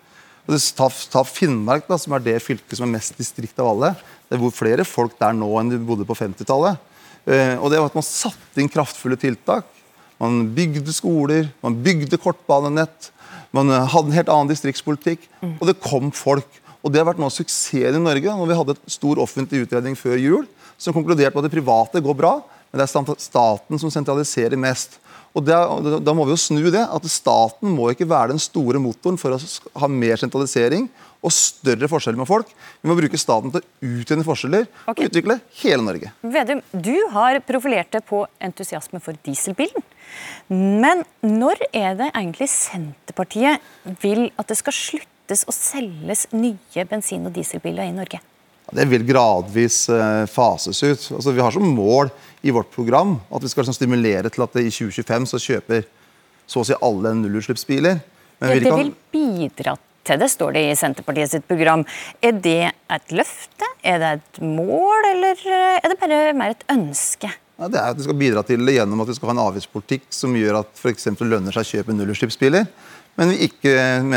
Og 0.46 0.54
det, 0.54 0.60
ta, 0.78 0.88
ta 1.10 1.22
Finnmark, 1.26 1.88
da, 1.88 1.98
som 1.98 2.14
er 2.14 2.22
det 2.22 2.36
fylket 2.44 2.78
som 2.78 2.86
er 2.86 2.98
mest 2.98 3.16
distrikt 3.18 3.58
av 3.62 3.72
alle. 3.72 3.94
Det 4.30 4.38
bor 4.40 4.54
flere 4.54 4.86
folk 4.86 5.16
der 5.18 5.34
nå 5.34 5.48
enn 5.60 5.72
det 5.72 5.80
bodde 5.86 6.06
på 6.06 6.16
50-tallet. 6.18 6.78
Eh, 7.26 7.56
og 7.58 7.72
det 7.72 7.80
var 7.80 7.90
at 7.90 7.98
man 7.98 8.06
satte 8.06 8.62
inn 8.62 8.70
kraftfulle 8.70 9.18
tiltak. 9.18 9.66
Man 10.22 10.46
bygde 10.56 10.94
skoler, 10.96 11.50
man 11.64 11.76
bygde 11.84 12.20
kortbanenett. 12.22 13.10
Man 13.56 13.72
eh, 13.72 13.88
hadde 13.92 14.12
en 14.12 14.18
helt 14.20 14.30
annen 14.32 14.52
distriktspolitikk, 14.52 15.26
og 15.56 15.66
det 15.68 15.80
kom 15.82 16.12
folk. 16.14 16.62
Og 16.86 16.92
Det 16.94 17.00
har 17.00 17.08
vært 17.08 17.18
noe 17.18 17.32
av 17.32 17.34
suksessen 17.34 17.98
i 17.98 18.02
Norge. 18.04 18.30
når 18.30 18.46
Vi 18.46 18.58
hadde 18.60 18.76
et 18.76 18.92
stor 18.94 19.18
offentlig 19.18 19.64
utredning 19.64 19.98
før 19.98 20.20
jul 20.22 20.44
som 20.78 20.94
konkluderte 20.94 21.34
med 21.34 21.42
at 21.42 21.48
det 21.48 21.56
private 21.56 22.02
går 22.04 22.14
bra, 22.14 22.34
men 22.76 22.84
det 22.84 22.90
er 22.92 23.24
staten 23.24 23.80
som 23.80 23.92
sentraliserer 23.92 24.60
mest. 24.60 24.98
Og 25.36 25.44
det 25.44 25.56
Da 26.04 26.14
må 26.16 26.24
vi 26.24 26.32
jo 26.32 26.40
snu 26.40 26.70
det. 26.70 26.80
at 26.80 27.04
Staten 27.04 27.68
må 27.68 27.90
ikke 27.90 28.08
være 28.08 28.28
den 28.32 28.38
store 28.38 28.78
motoren 28.78 29.18
for 29.18 29.32
å 29.32 29.80
ha 29.80 29.88
mer 29.88 30.16
sentralisering 30.16 30.88
og 31.22 31.32
større 31.32 31.88
forskjeller 31.88 32.18
med 32.18 32.28
folk. 32.28 32.46
Vi 32.80 32.88
må 32.88 32.96
bruke 32.96 33.18
staten 33.18 33.50
til 33.50 33.60
å 33.60 33.90
utjevne 34.00 34.24
forskjeller 34.24 34.66
okay. 34.86 35.04
og 35.04 35.10
utvikle 35.10 35.40
hele 35.62 35.82
Norge. 35.82 36.12
Vedum, 36.22 36.62
du 36.72 36.94
har 37.12 37.40
profilert 37.40 37.90
deg 37.92 38.04
på 38.06 38.26
entusiasme 38.40 39.00
for 39.00 39.16
dieselbilen. 39.26 39.82
Men 40.48 41.04
når 41.20 41.66
er 41.72 41.96
det 41.98 42.12
egentlig 42.14 42.48
Senterpartiet 42.48 43.60
vil 44.00 44.30
at 44.38 44.48
det 44.48 44.56
skal 44.56 44.72
sluttes 44.72 45.44
å 45.44 45.52
selges 45.52 46.28
nye 46.32 46.86
bensin- 46.88 47.26
og 47.26 47.34
dieselbiler 47.36 47.88
i 47.88 47.96
Norge? 47.96 48.22
Det 48.74 48.86
vil 48.90 49.04
gradvis 49.06 49.88
eh, 49.94 50.24
fases 50.26 50.82
ut. 50.82 51.04
Altså, 51.14 51.32
vi 51.32 51.42
har 51.44 51.54
som 51.54 51.66
mål 51.76 52.10
i 52.42 52.50
vårt 52.54 52.70
program 52.74 53.16
at 53.30 53.42
vi 53.44 53.50
skal 53.50 53.62
liksom 53.62 53.76
stimulere 53.78 54.30
til 54.32 54.42
at 54.42 54.56
det 54.58 54.66
i 54.66 54.72
2025 54.74 55.28
så 55.30 55.42
kjøper 55.42 55.84
så 56.46 56.62
å 56.62 56.66
si 56.66 56.78
alle 56.82 57.14
nullutslippsbiler. 57.20 58.00
Men 58.40 58.50
Ja, 58.50 58.54
det 58.58 58.70
kan- 58.70 58.78
vil 58.78 58.94
bidra 59.12 59.76
til 60.04 60.18
det, 60.18 60.30
står 60.30 60.52
det 60.54 60.62
i 60.70 60.74
Senterpartiet 60.74 61.30
sitt 61.30 61.46
program. 61.48 61.84
Er 62.22 62.32
det 62.32 62.72
et 62.90 63.08
løfte, 63.10 63.66
er 63.82 63.98
det 63.98 64.12
et 64.20 64.42
mål, 64.42 65.10
eller 65.14 65.34
eh, 65.46 65.80
er 65.82 65.88
det 65.88 65.98
bare 66.00 66.34
mer 66.34 66.50
et 66.50 66.64
ønske? 66.68 67.30
Ja, 67.58 67.68
det 67.68 67.78
er 67.80 67.90
at 67.90 67.96
vi 67.96 68.02
skal 68.04 68.18
bidra 68.18 68.42
til 68.44 68.66
det 68.66 68.74
gjennom 68.76 69.00
at 69.00 69.08
vi 69.08 69.14
skal 69.14 69.30
ha 69.30 69.34
en 69.34 69.46
avgiftspolitikk 69.46 70.02
som 70.10 70.34
gjør 70.36 70.58
at 70.60 70.68
f.eks. 70.76 71.06
lønner 71.20 71.54
seg 71.54 71.64
å 71.64 71.70
kjøpe 71.70 71.94
nullutslippsbiler. 71.96 72.66
Men 73.16 73.30
vi 73.32 73.48
ikke 73.48 73.72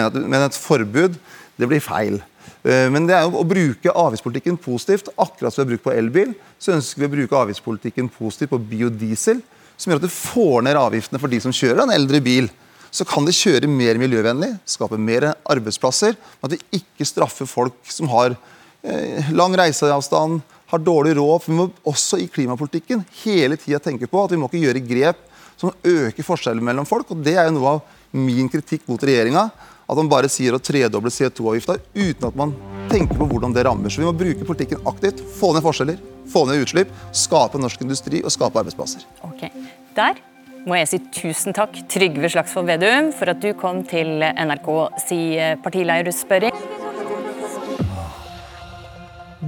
at 0.05 0.13
men 0.13 0.41
et 0.43 0.57
forbud 0.57 1.15
det 1.59 1.67
blir 1.67 1.79
feil. 1.83 2.19
Eh, 2.63 2.89
Men 2.91 3.07
det 3.07 3.15
er 3.15 3.27
jo 3.27 3.39
å 3.39 3.47
bruke 3.47 3.93
avgiftspolitikken 3.93 4.57
positivt. 4.59 5.11
Akkurat 5.17 5.53
som 5.53 5.63
vi 5.63 5.65
har 5.67 5.71
brukt 5.73 5.87
på 5.87 5.95
elbil, 5.95 6.33
så 6.59 6.75
ønsker 6.75 7.03
vi 7.03 7.07
å 7.07 7.15
bruke 7.15 7.41
avgiftspolitikken 7.43 8.09
positivt 8.11 8.53
på 8.53 8.61
biodiesel. 8.71 9.41
Som 9.79 9.93
gjør 9.93 10.01
at 10.01 10.07
du 10.09 10.11
får 10.11 10.65
ned 10.67 10.79
avgiftene 10.79 11.21
for 11.21 11.31
de 11.31 11.39
som 11.39 11.55
kjører 11.55 11.85
en 11.85 11.95
eldre 11.95 12.19
bil. 12.23 12.49
Så 12.91 13.05
kan 13.07 13.25
de 13.25 13.35
kjøre 13.35 13.69
mer 13.69 13.99
miljøvennlig, 14.01 14.55
skape 14.67 14.97
mer 14.99 15.33
arbeidsplasser. 15.47 16.17
men 16.17 16.49
At 16.49 16.55
vi 16.57 16.81
ikke 16.81 17.07
straffer 17.07 17.47
folk 17.47 17.77
som 17.87 18.09
har 18.11 18.35
eh, 18.83 19.31
lang 19.31 19.55
reiseavstand, 19.55 20.41
har 20.69 20.83
dårlig 20.83 21.15
råd. 21.17 21.41
For 21.41 21.53
vi 21.53 21.59
må 21.61 21.69
også 21.87 22.19
i 22.19 22.27
klimapolitikken 22.27 23.05
hele 23.23 23.57
tida 23.61 23.79
tenke 23.79 24.09
på 24.09 24.23
at 24.23 24.33
vi 24.33 24.41
må 24.41 24.49
ikke 24.49 24.65
gjøre 24.65 24.85
grep 24.89 25.25
som 25.59 25.73
øker 25.83 26.23
forskjellen 26.25 26.63
mellom 26.63 26.87
folk. 26.87 27.11
og 27.11 27.23
Det 27.23 27.35
er 27.37 27.47
jo 27.47 27.57
noe 27.57 27.77
av 27.77 27.81
min 28.15 28.49
kritikk 28.51 28.87
mot 28.89 29.01
regjeringa. 29.03 29.49
At 29.89 29.97
man 29.97 30.09
bare 30.11 30.29
sier 30.29 30.53
å 30.53 30.61
tredoble 30.61 31.09
CO2-avgifta 31.09 31.79
uten 31.97 32.27
at 32.27 32.35
man 32.37 32.53
tenker 32.91 33.17
på 33.17 33.25
hvordan 33.29 33.55
det 33.55 33.65
rammer. 33.65 33.89
Så 33.89 34.03
vi 34.03 34.07
må 34.07 34.13
bruke 34.13 34.45
politikken 34.45 34.83
aktivt. 34.89 35.23
Få 35.39 35.51
ned 35.55 35.65
forskjeller, 35.65 35.97
få 36.29 36.45
ned 36.45 36.61
utslipp, 36.61 36.91
skape 37.15 37.61
norsk 37.61 37.81
industri 37.85 38.21
og 38.21 38.33
skape 38.33 38.61
arbeidsplasser. 38.61 39.05
Ok, 39.25 39.49
Der 39.97 40.21
må 40.67 40.77
jeg 40.77 40.89
si 40.91 40.99
tusen 41.15 41.55
takk, 41.55 41.73
Trygve 41.89 42.29
Slagsvold 42.29 42.69
Vedum, 42.69 43.09
for 43.15 43.31
at 43.31 43.41
du 43.41 43.49
kom 43.57 43.81
til 43.87 44.21
NRK 44.21 44.69
si 45.07 45.19
partilederspørring. 45.63 46.53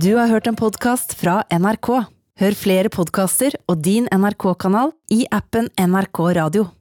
Du 0.01 0.15
har 0.15 0.31
hørt 0.31 0.47
en 0.47 0.57
podkast 0.57 1.13
fra 1.19 1.41
NRK. 1.51 1.91
Hør 2.41 2.55
flere 2.57 2.89
podkaster 2.89 3.53
og 3.69 3.83
din 3.85 4.07
NRK-kanal 4.09 4.95
i 5.13 5.25
appen 5.29 5.69
NRK 5.77 6.23
Radio. 6.39 6.71